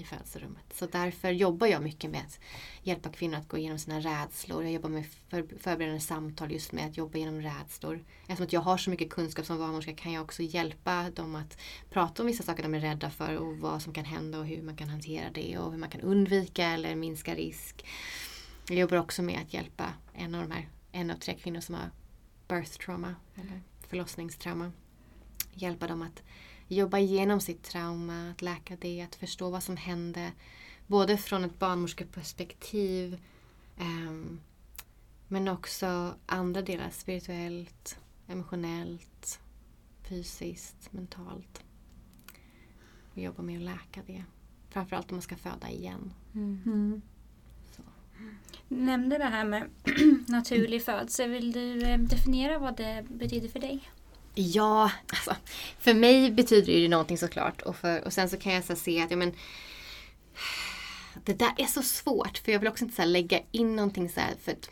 [0.00, 0.64] i födelserummet.
[0.74, 2.40] Så därför jobbar jag mycket med att
[2.82, 4.62] hjälpa kvinnor att gå igenom sina rädslor.
[4.62, 8.04] Jag jobbar med för, förberedande samtal just med att jobba genom rädslor.
[8.20, 11.58] Eftersom att jag har så mycket kunskap som barnmorska kan jag också hjälpa dem att
[11.90, 14.62] prata om vissa saker de är rädda för och vad som kan hända och hur
[14.62, 17.86] man kan hantera det och hur man kan undvika eller minska risk.
[18.68, 21.74] Jag jobbar också med att hjälpa en av de här, en av tre kvinnor som
[21.74, 21.90] har
[22.48, 24.72] birth trauma eller förlossningstrauma.
[25.54, 26.22] Hjälpa dem att
[26.68, 30.32] jobba igenom sitt trauma, att läka det, att förstå vad som hände.
[30.86, 33.20] Både från ett barnmorskeperspektiv
[33.78, 34.40] um,
[35.28, 37.98] men också andra delar, spirituellt,
[38.28, 39.40] emotionellt,
[40.08, 41.62] fysiskt, mentalt.
[43.12, 44.24] Och jobba med att läka det.
[44.70, 46.12] Framförallt om man ska föda igen.
[46.34, 47.02] Mm.
[48.68, 49.70] nämnde det här med
[50.28, 51.30] naturlig födsel.
[51.30, 53.90] Vill du eh, definiera vad det betyder för dig?
[54.40, 55.36] Ja, alltså,
[55.78, 57.62] för mig betyder det ju någonting såklart.
[57.62, 59.32] Och, för, och sen så kan jag så se att ja, men,
[61.24, 62.38] det där är så svårt.
[62.38, 64.34] För jag vill också inte så lägga in någonting så här.
[64.42, 64.70] För att,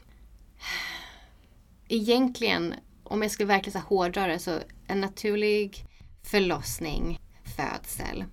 [1.89, 5.85] egentligen, om jag skulle verkligen så hårdra det, så en naturlig
[6.23, 7.21] förlossning,
[7.57, 8.25] födsel,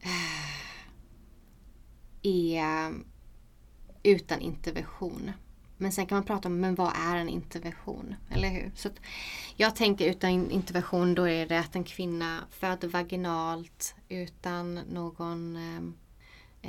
[0.00, 0.10] eh,
[2.22, 2.92] är
[4.02, 5.32] utan intervention.
[5.78, 8.14] Men sen kan man prata om, men vad är en intervention?
[8.30, 8.70] Eller hur?
[8.74, 8.88] Så
[9.56, 15.82] jag tänker utan intervention då är det att en kvinna föder vaginalt utan någon eh,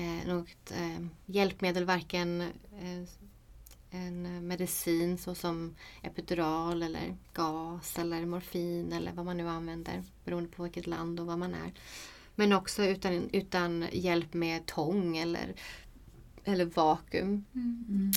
[0.01, 3.09] eh något eh, hjälpmedel, varken eh,
[3.91, 10.63] en medicin såsom epidural eller gas eller morfin eller vad man nu använder beroende på
[10.63, 11.73] vilket land och vad man är.
[12.35, 15.55] Men också utan, utan hjälp med tång eller
[16.49, 17.45] eller vakuum.
[17.53, 18.11] Mm.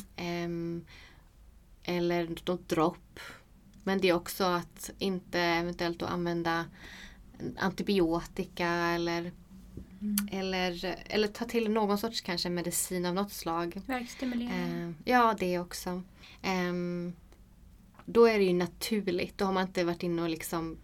[0.44, 0.84] Um,
[1.84, 3.20] eller något dropp.
[3.84, 6.64] Men det är också att inte eventuellt då använda
[7.58, 9.32] antibiotika eller
[10.02, 10.28] Mm.
[10.32, 13.80] Eller, eller ta till någon sorts kanske medicin av något slag.
[13.86, 14.86] Värkstimulerande.
[14.86, 16.02] Uh, ja, det också.
[16.42, 17.12] Um,
[18.04, 19.38] då är det ju naturligt.
[19.38, 20.76] Då har man inte varit inne och liksom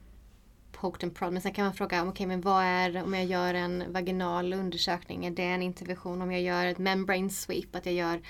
[0.81, 1.33] poked and prod.
[1.33, 4.53] Men sen kan man fråga, okej okay, men vad är om jag gör en vaginal
[4.53, 5.26] undersökning?
[5.26, 6.22] Är det en intervention?
[6.22, 8.20] Om jag gör ett membrane sweep, att jag gör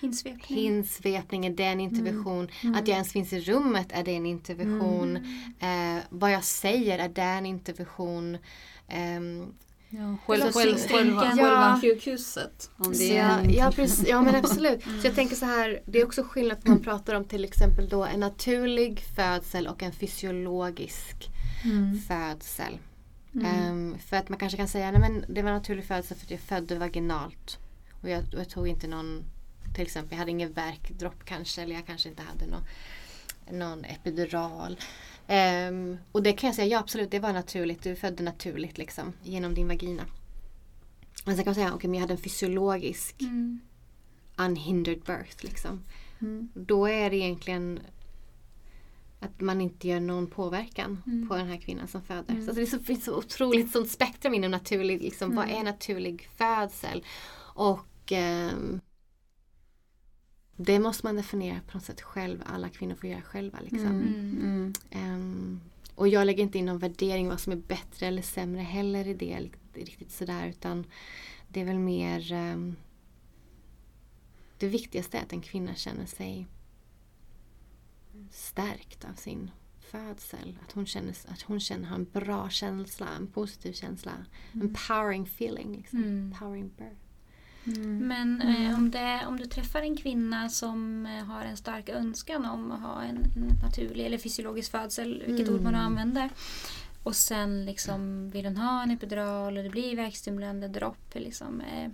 [0.00, 0.58] Hinsvepning.
[0.58, 2.38] Hinsvepning, är det en intervention?
[2.40, 2.50] Mm.
[2.62, 2.74] Mm.
[2.74, 5.16] Att jag ens finns i rummet, är det en intervention?
[5.60, 5.98] Mm.
[5.98, 8.38] Eh, vad jag säger, är det en intervention?
[9.16, 9.54] Um,
[9.94, 12.70] Ja, själva, själva, själva, själva sjukhuset.
[12.76, 14.82] Om det ja, ja, precis, ja men absolut.
[14.82, 17.88] Så jag tänker så här, det är också skillnad på man pratar om till exempel
[17.88, 21.30] då en naturlig födsel och en fysiologisk
[21.64, 22.00] mm.
[22.00, 22.78] födsel.
[23.34, 26.40] Um, för att man kanske kan säga att det var naturlig födsel för att jag
[26.40, 27.58] födde vaginalt.
[28.02, 29.24] Och jag, jag tog inte någon,
[29.74, 32.64] till exempel jag hade ingen verkdropp kanske eller jag kanske inte hade någon,
[33.50, 34.76] någon epidural.
[35.68, 37.82] Um, och det kan jag säga, ja absolut det var naturligt.
[37.82, 40.06] Du födde naturligt liksom genom din vagina.
[41.24, 43.60] Men sen kan man säga, okej okay, men jag hade en fysiologisk mm.
[44.36, 45.84] unhindered birth liksom.
[46.20, 46.48] Mm.
[46.54, 47.80] Då är det egentligen
[49.22, 51.28] att man inte gör någon påverkan mm.
[51.28, 52.34] på den här kvinnan som föder.
[52.34, 52.46] Mm.
[52.46, 55.60] Så det finns så otroligt sånt spektrum inom naturlig, liksom, vad mm.
[55.60, 57.04] är naturlig födsel?
[57.54, 58.12] Och
[58.52, 58.80] um,
[60.56, 62.42] det måste man definiera på något sätt själv.
[62.46, 63.58] Alla kvinnor får göra själva.
[63.60, 64.74] Liksom.
[64.94, 65.60] Um,
[65.94, 69.14] och jag lägger inte in någon värdering vad som är bättre eller sämre heller i
[69.14, 69.48] det.
[69.74, 70.86] Riktigt sådär utan
[71.48, 72.76] det är väl mer um,
[74.58, 76.46] Det viktigaste är att en kvinna känner sig
[78.32, 80.58] stärkt av sin födsel.
[80.66, 84.12] Att hon känner, att hon känner har en bra känsla, en positiv känsla.
[84.52, 84.66] Mm.
[84.66, 85.76] Empowering feeling.
[85.76, 85.98] Liksom.
[85.98, 86.32] Mm.
[86.32, 87.02] Empowering birth.
[87.66, 87.98] Mm.
[87.98, 88.74] Men eh, mm.
[88.74, 92.80] om, det, om du träffar en kvinna som eh, har en stark önskan om att
[92.80, 95.54] ha en, en naturlig eller fysiologisk födsel, vilket mm.
[95.54, 96.30] ord man använder.
[97.02, 101.14] Och sen liksom vill hon ha en epidural och det blir verkstimulerande dropp.
[101.14, 101.90] Liksom, eh,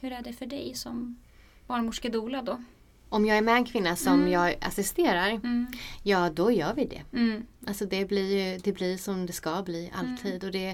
[0.00, 1.18] hur är det för dig som
[1.66, 2.62] barnmorskedoula då?
[3.12, 4.32] Om jag är med en kvinna som mm.
[4.32, 5.66] jag assisterar, mm.
[6.02, 7.02] ja då gör vi det.
[7.12, 7.46] Mm.
[7.66, 10.34] Alltså det blir, det blir som det ska bli alltid.
[10.34, 10.46] Mm.
[10.46, 10.68] Och det,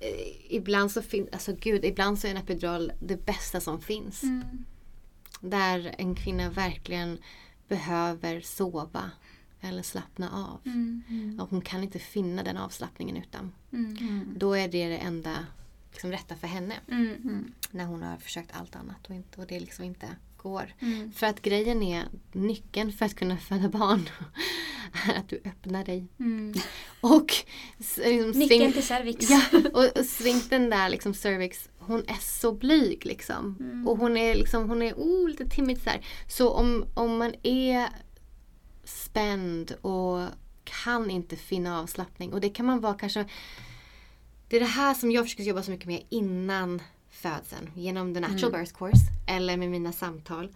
[0.00, 4.22] eh, ibland så finns, alltså gud, ibland så är en epidural det bästa som finns.
[4.22, 4.64] Mm.
[5.40, 7.18] Där en kvinna verkligen
[7.68, 9.10] behöver sova
[9.60, 10.60] eller slappna av.
[10.64, 11.40] Mm.
[11.40, 13.52] Och hon kan inte finna den avslappningen utan.
[14.36, 15.46] Då är det det enda
[15.92, 16.74] liksom, rätta för henne.
[17.70, 20.08] När hon har försökt allt annat och, inte, och det är liksom inte
[20.42, 20.74] går.
[20.80, 21.12] Mm.
[21.12, 24.08] För att grejen är, nyckeln för att kunna föda barn
[25.08, 26.06] är att du öppnar dig.
[26.20, 26.54] Mm.
[27.00, 27.34] Och
[27.76, 29.30] liksom, Nyckeln till cervix.
[29.30, 33.56] Ja, och, och svinkten där liksom cervix, hon är så blyg liksom.
[33.60, 33.88] Mm.
[33.88, 36.06] Och hon är liksom, hon är oh, lite timid så här.
[36.28, 37.88] Så om, om man är
[38.84, 40.20] spänd och
[40.64, 43.24] kan inte finna avslappning och det kan man vara kanske
[44.48, 46.82] det är det här som jag försöker jobba så mycket med innan
[47.20, 48.60] födseln genom the natural mm.
[48.60, 50.48] birth course eller med mina samtal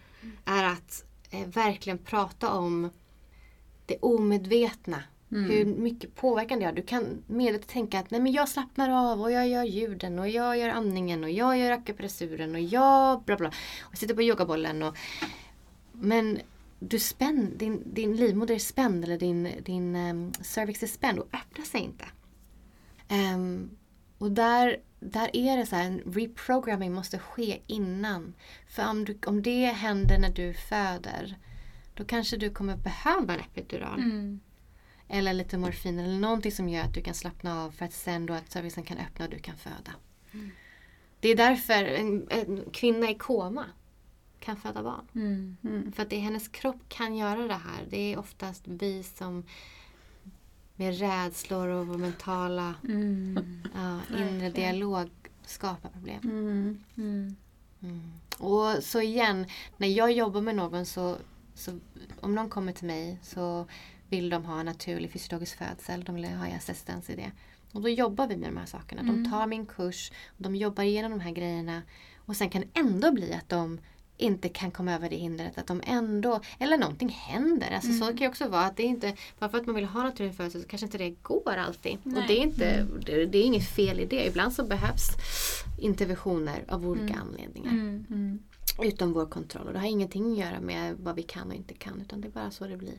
[0.45, 2.91] är att eh, verkligen prata om
[3.87, 5.03] det omedvetna.
[5.33, 5.51] Mm.
[5.51, 6.73] Hur mycket påverkan det har.
[6.73, 10.29] Du kan medvetet tänka att Nej, men jag slappnar av och jag gör ljuden och
[10.29, 13.53] jag gör andningen och jag gör akupressuren och jag bla bla.
[13.81, 14.97] Och sitter på yogabollen och
[15.93, 16.41] men
[16.79, 21.29] du spänn, din, din livmoder är spänd eller din, din um, cervix är spänd och
[21.33, 22.05] öppnar sig inte.
[23.11, 23.71] Um,
[24.19, 28.34] Och där, där är det så här, en reprogramming måste ske innan.
[28.66, 31.36] För om, du, om det händer när du föder,
[31.94, 33.98] då kanske du kommer behöva en epidural.
[33.98, 34.40] Mm.
[35.09, 38.26] Eller lite morfin eller någonting som gör att du kan slappna av för att sen
[38.26, 39.92] då att servicen kan öppna och du kan föda.
[41.20, 43.64] Det är därför en, en kvinna i koma
[44.40, 45.07] kan föda barn.
[45.14, 45.92] Mm.
[45.92, 47.86] För att det, hennes kropp kan göra det här.
[47.90, 49.44] Det är oftast vi som
[50.77, 53.62] med rädslor och vår mentala Mm.
[53.75, 55.11] ja, inre dialog
[55.43, 56.20] skapar problem.
[56.25, 56.85] Mm.
[56.97, 57.37] Mm.
[57.83, 58.12] Mm.
[58.39, 59.47] Och så igen,
[59.77, 61.16] när jag jobbar med någon så,
[61.55, 61.79] så
[62.20, 63.66] om någon kommer till mig så
[64.09, 66.05] vill de ha en naturlig fysiologisk födsel.
[66.05, 67.33] De vill ha assistans i det.
[67.72, 69.03] Och då jobbar vi med de här sakerna.
[69.03, 69.31] De Mm.
[69.31, 71.83] tar min kurs, de jobbar igenom de här grejerna.
[72.27, 73.79] Och sen kan det ändå bli att de
[74.17, 75.59] inte kan komma över det hindret.
[75.59, 77.71] Att de ändå, eller någonting händer.
[77.71, 79.85] Alltså Så kan det också vara att det är inte, bara för att man vill
[79.85, 81.99] ha naturlig födsel så kanske inte det går alltid.
[82.05, 82.25] Och Nej.
[82.29, 84.27] det är, inte, det, det är inget fel i det.
[84.27, 85.09] Ibland så behövs
[85.81, 87.71] interventioner av olika anledningar.
[87.71, 88.07] Mm.
[88.11, 88.39] Mm.
[88.83, 89.67] Utom vår kontroll.
[89.67, 92.01] Och det har ingenting att göra med vad vi kan och inte kan.
[92.01, 92.99] Utan det är bara så det blir.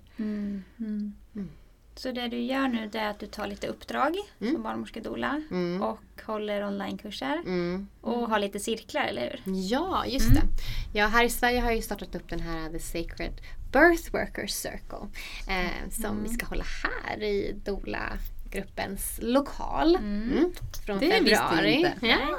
[1.97, 2.17] Mm.
[2.17, 2.17] Mm.
[2.17, 4.53] Så det du gör nu är att du tar lite uppdrag Mm.
[4.53, 5.81] som barnmorskedoula Mm.
[5.81, 7.87] och håller onlinekurser Mm.
[8.01, 9.53] och har lite cirklar, eller hur?
[9.53, 10.35] Ja, just Mm.
[10.43, 10.99] det.
[10.99, 13.33] Ja, här i Sverige har jag ju startat upp den här The Sacred
[13.71, 15.07] Birth Workers Circle.
[15.49, 16.23] Eh, som Mm.
[16.23, 18.17] vi ska hålla här i Dola
[18.51, 19.95] gruppens lokal.
[19.95, 20.31] Mm.
[20.31, 20.51] Mm.
[20.85, 21.85] Från Det februari.
[22.01, 22.37] Ja.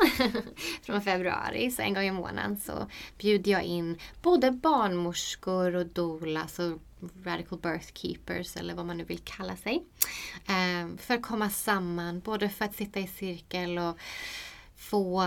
[0.82, 2.72] Från februari, så en gång i månaden så
[3.18, 6.78] bjuder jag in både barnmorskor och doula, så
[7.24, 9.84] radical birth keepers eller vad man nu vill kalla sig.
[10.46, 13.98] Eh, för att komma samman, både för att sitta i cirkel och
[14.76, 15.24] få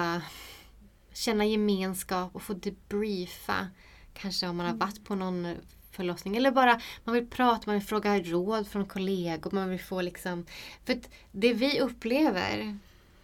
[1.14, 3.68] känna gemenskap och få debriefa.
[4.14, 5.56] Kanske om man har varit på någon
[5.92, 10.02] förlossning eller bara man vill prata, man vill fråga råd från kollegor, man vill få
[10.02, 10.46] liksom...
[10.86, 11.00] För
[11.32, 12.78] det vi upplever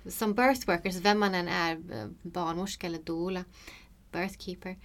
[0.09, 3.43] som birth workers, vem man än är, eh, barnmorska eller doula,
[4.11, 4.77] birthkeeper,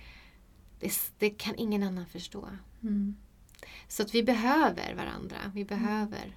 [0.80, 2.48] det, det kan ingen annan förstå.
[2.82, 3.16] Mm.
[3.88, 5.36] Så att vi behöver varandra.
[5.54, 6.36] Vi behöver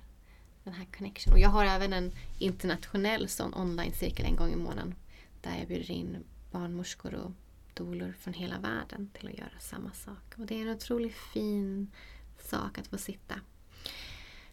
[0.63, 1.34] den här connection.
[1.34, 4.95] Och jag har även en internationell sån online-cirkel en gång i månaden.
[5.41, 7.32] Där jag bjuder in barnmorskor och
[7.74, 10.34] doulor från hela världen till att göra samma sak.
[10.38, 11.91] Och det är en otroligt fin
[12.39, 13.36] sak att få sitta,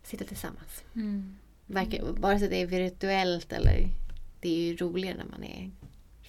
[0.02, 0.84] sitta tillsammans.
[0.94, 1.36] Mm.
[1.66, 3.88] Verkar, vare sig det är virtuellt eller
[4.40, 5.70] det är ju roligare när man är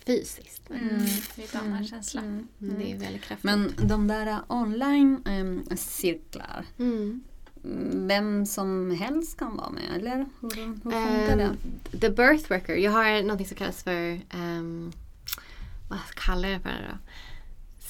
[0.06, 0.62] fysiskt.
[0.70, 1.06] Men Mm.
[1.36, 2.22] Lite annan känsla.
[2.22, 2.48] Mm.
[2.60, 3.44] det är väldigt kraftfullt.
[3.44, 7.22] Men de där online em, cirklar, Mm.
[7.64, 11.44] mm, vem som helst kan vara med eller hur, hur funkar det?
[11.44, 12.76] Ehm, the birth worker.
[12.76, 14.92] Jag har något som kallas för, um,
[15.90, 16.98] vad kallar jag det för då?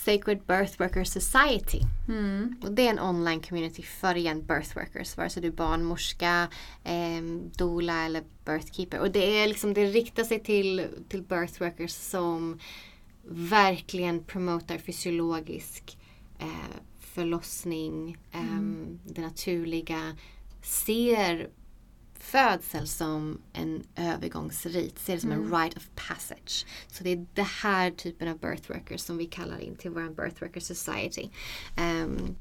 [0.06, 1.82] Sacred Birth Worker Society.
[2.08, 2.56] Mm.
[2.64, 5.18] Och det är en online community för igen birth workers.
[5.18, 6.48] Vare sig du är barnmorska,
[6.86, 9.00] um, doula eller birthkeeper.
[9.00, 12.60] Och det, är liksom, det riktar sig till, till birth workers som
[13.28, 15.98] verkligen promotar fysiologisk
[16.40, 20.18] eh, förlossning, ehm, det naturliga,
[20.62, 21.50] ser
[22.24, 26.66] födsel som en övergångsrit, ser det som en rite of passage.
[26.88, 30.10] Så det är det här typen av birth workers som vi kallar in till vår
[30.16, 31.30] birth worker society.
[31.78, 32.36] Ehm,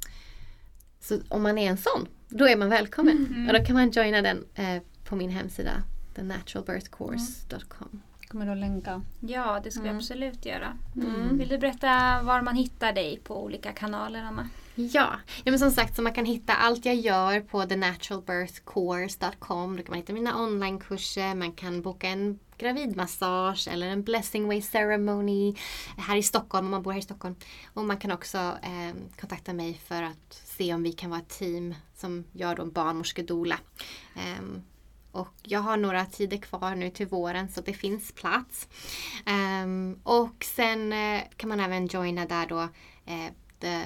[1.00, 3.46] så om man är en sån, då är man välkommen.
[3.48, 5.82] Och då kan man joina den eh, på min hemsida,
[6.14, 8.02] thenaturalbirthcourse.com.
[8.28, 9.02] Kommer du att länka?
[9.20, 9.96] Ja, det ska vi Mm.
[9.98, 10.78] absolut göra.
[10.96, 11.38] Mm.
[11.38, 14.48] Vill du berätta var man hittar dig på olika kanaler, Anna?
[14.88, 15.12] Ja.
[15.44, 19.76] ja, men som sagt så man kan hitta allt jag gör på thenaturalbirthcourse.com.
[19.76, 24.62] Då kan man hitta mina onlinekurser, man kan boka en gravidmassage eller en blessing way
[24.62, 25.54] ceremony
[25.96, 27.34] här i Stockholm om man bor här i Stockholm.
[27.74, 31.38] Och man kan också eh, kontakta mig för att se om vi kan vara ett
[31.38, 33.58] team som gör då en barnmorskedoula.
[34.16, 34.42] Eh,
[35.12, 38.68] och jag har några tider kvar nu till våren så det finns plats.
[39.26, 39.66] Eh,
[40.02, 42.60] och sen eh, kan man även joina där då
[43.06, 43.82] eh, The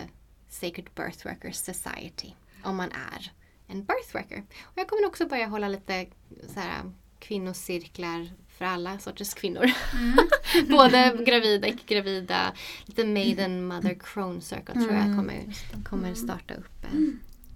[0.60, 2.32] Sacred Birth Workers Society
[2.62, 3.32] om man är
[3.66, 4.42] en birth worker.
[4.62, 6.06] Och jag kommer också börja hålla lite
[6.54, 9.70] så här, kvinnocirklar för alla sorters kvinnor.
[10.70, 12.52] Både gravida, icke-gravida,
[12.84, 15.42] lite maiden mother crone circle tror jag Mm, kommer,
[15.84, 16.84] kommer starta upp.
[16.84, 16.92] eh.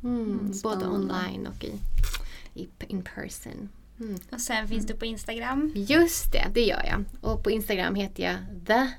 [0.04, 1.80] Mm, både online och i,
[2.54, 3.68] i in person.
[4.00, 4.18] Mm.
[4.30, 5.72] Och sen finns du på Instagram.
[5.74, 7.04] Just det, det gör jag.
[7.20, 8.36] Och på Instagram heter jag
[8.66, 8.90] the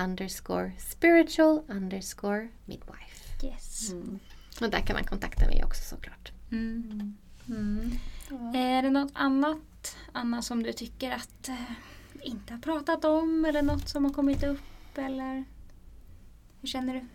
[0.00, 3.13] underscore spiritual underscore midwife.
[3.44, 3.90] Yes.
[3.90, 4.18] Mm.
[4.60, 6.32] Och där kan man kontakta mig också såklart.
[6.52, 7.16] Mm.
[7.48, 7.98] Mm.
[8.54, 11.54] Är det något annat, Anna, som du tycker att eh,
[12.12, 14.60] vi inte har pratat om eller något som har kommit upp?
[14.98, 15.44] Eller
[16.60, 17.06] hur känner du?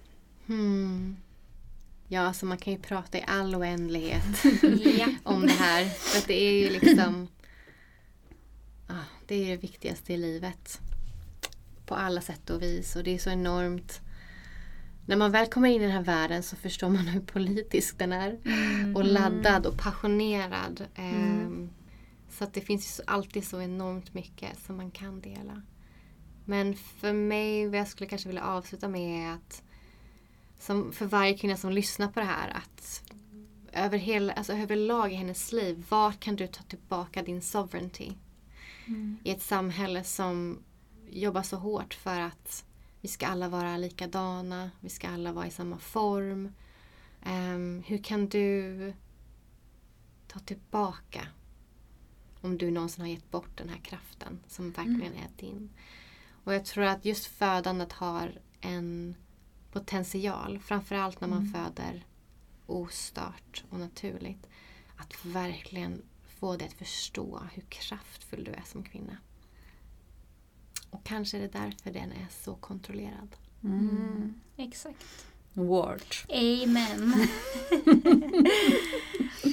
[0.53, 1.17] Hmm.
[2.07, 4.43] Ja, så man kan ju prata i all oändlighet
[4.99, 5.07] ja.
[5.23, 5.85] om det här.
[5.85, 7.27] För att det är ju liksom...
[8.87, 10.81] Ah, Det är det viktigaste i livet.
[11.85, 14.01] På alla sätt och vis och det är så enormt
[15.09, 18.11] när man väl kommer in i den här världen så förstår man hur politisk den
[18.11, 18.39] är.
[18.45, 18.95] Mm.
[18.95, 20.85] Och laddad och passionerad.
[20.95, 21.45] Mm.
[21.45, 21.69] Um,
[22.29, 25.61] så att det finns alltid så enormt mycket som man kan dela.
[26.45, 29.63] Men för mig, vad jag skulle kanske vilja avsluta med är att
[30.59, 33.03] som för varje kvinna som lyssnar på det här att
[33.73, 38.11] över hela, alltså överlag i hennes liv, vart kan du ta tillbaka din sovereignty?
[38.87, 39.17] Mm.
[39.23, 40.59] I ett samhälle som
[41.09, 42.65] jobbar så hårt för att
[43.01, 46.53] vi ska alla vara likadana, vi ska alla vara i samma form.
[47.25, 48.93] Um, hur kan du
[50.27, 51.27] ta tillbaka
[52.41, 55.23] om du någonsin har gett bort den här kraften som verkligen mm.
[55.23, 55.69] är din.
[56.43, 59.15] Och jag tror att just födandet har en
[59.71, 61.53] potential, framförallt när man mm.
[61.53, 62.05] föder
[62.65, 64.47] ostört och naturligt,
[64.95, 69.17] att verkligen få dig att förstå hur kraftfull du är som kvinna.
[70.89, 73.35] Och kanske är det därför den är så kontrollerad.
[73.63, 73.89] Mm.
[73.89, 74.33] Mm.
[74.57, 75.25] Exakt.
[75.53, 76.01] Word.
[76.29, 77.13] Amen.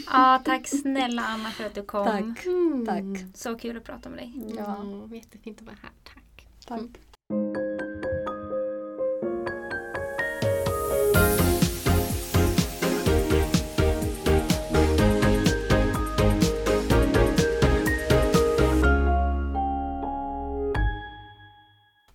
[0.07, 2.07] ja, tack snälla Anna för att du kom.
[2.07, 2.47] Tack.
[2.47, 2.87] Mm.
[2.87, 3.35] tack.
[3.35, 4.33] Så kul att prata med dig.
[4.57, 5.93] Ja, jättefint att vara här.
[6.05, 6.47] Tack.
[6.67, 7.01] Tack.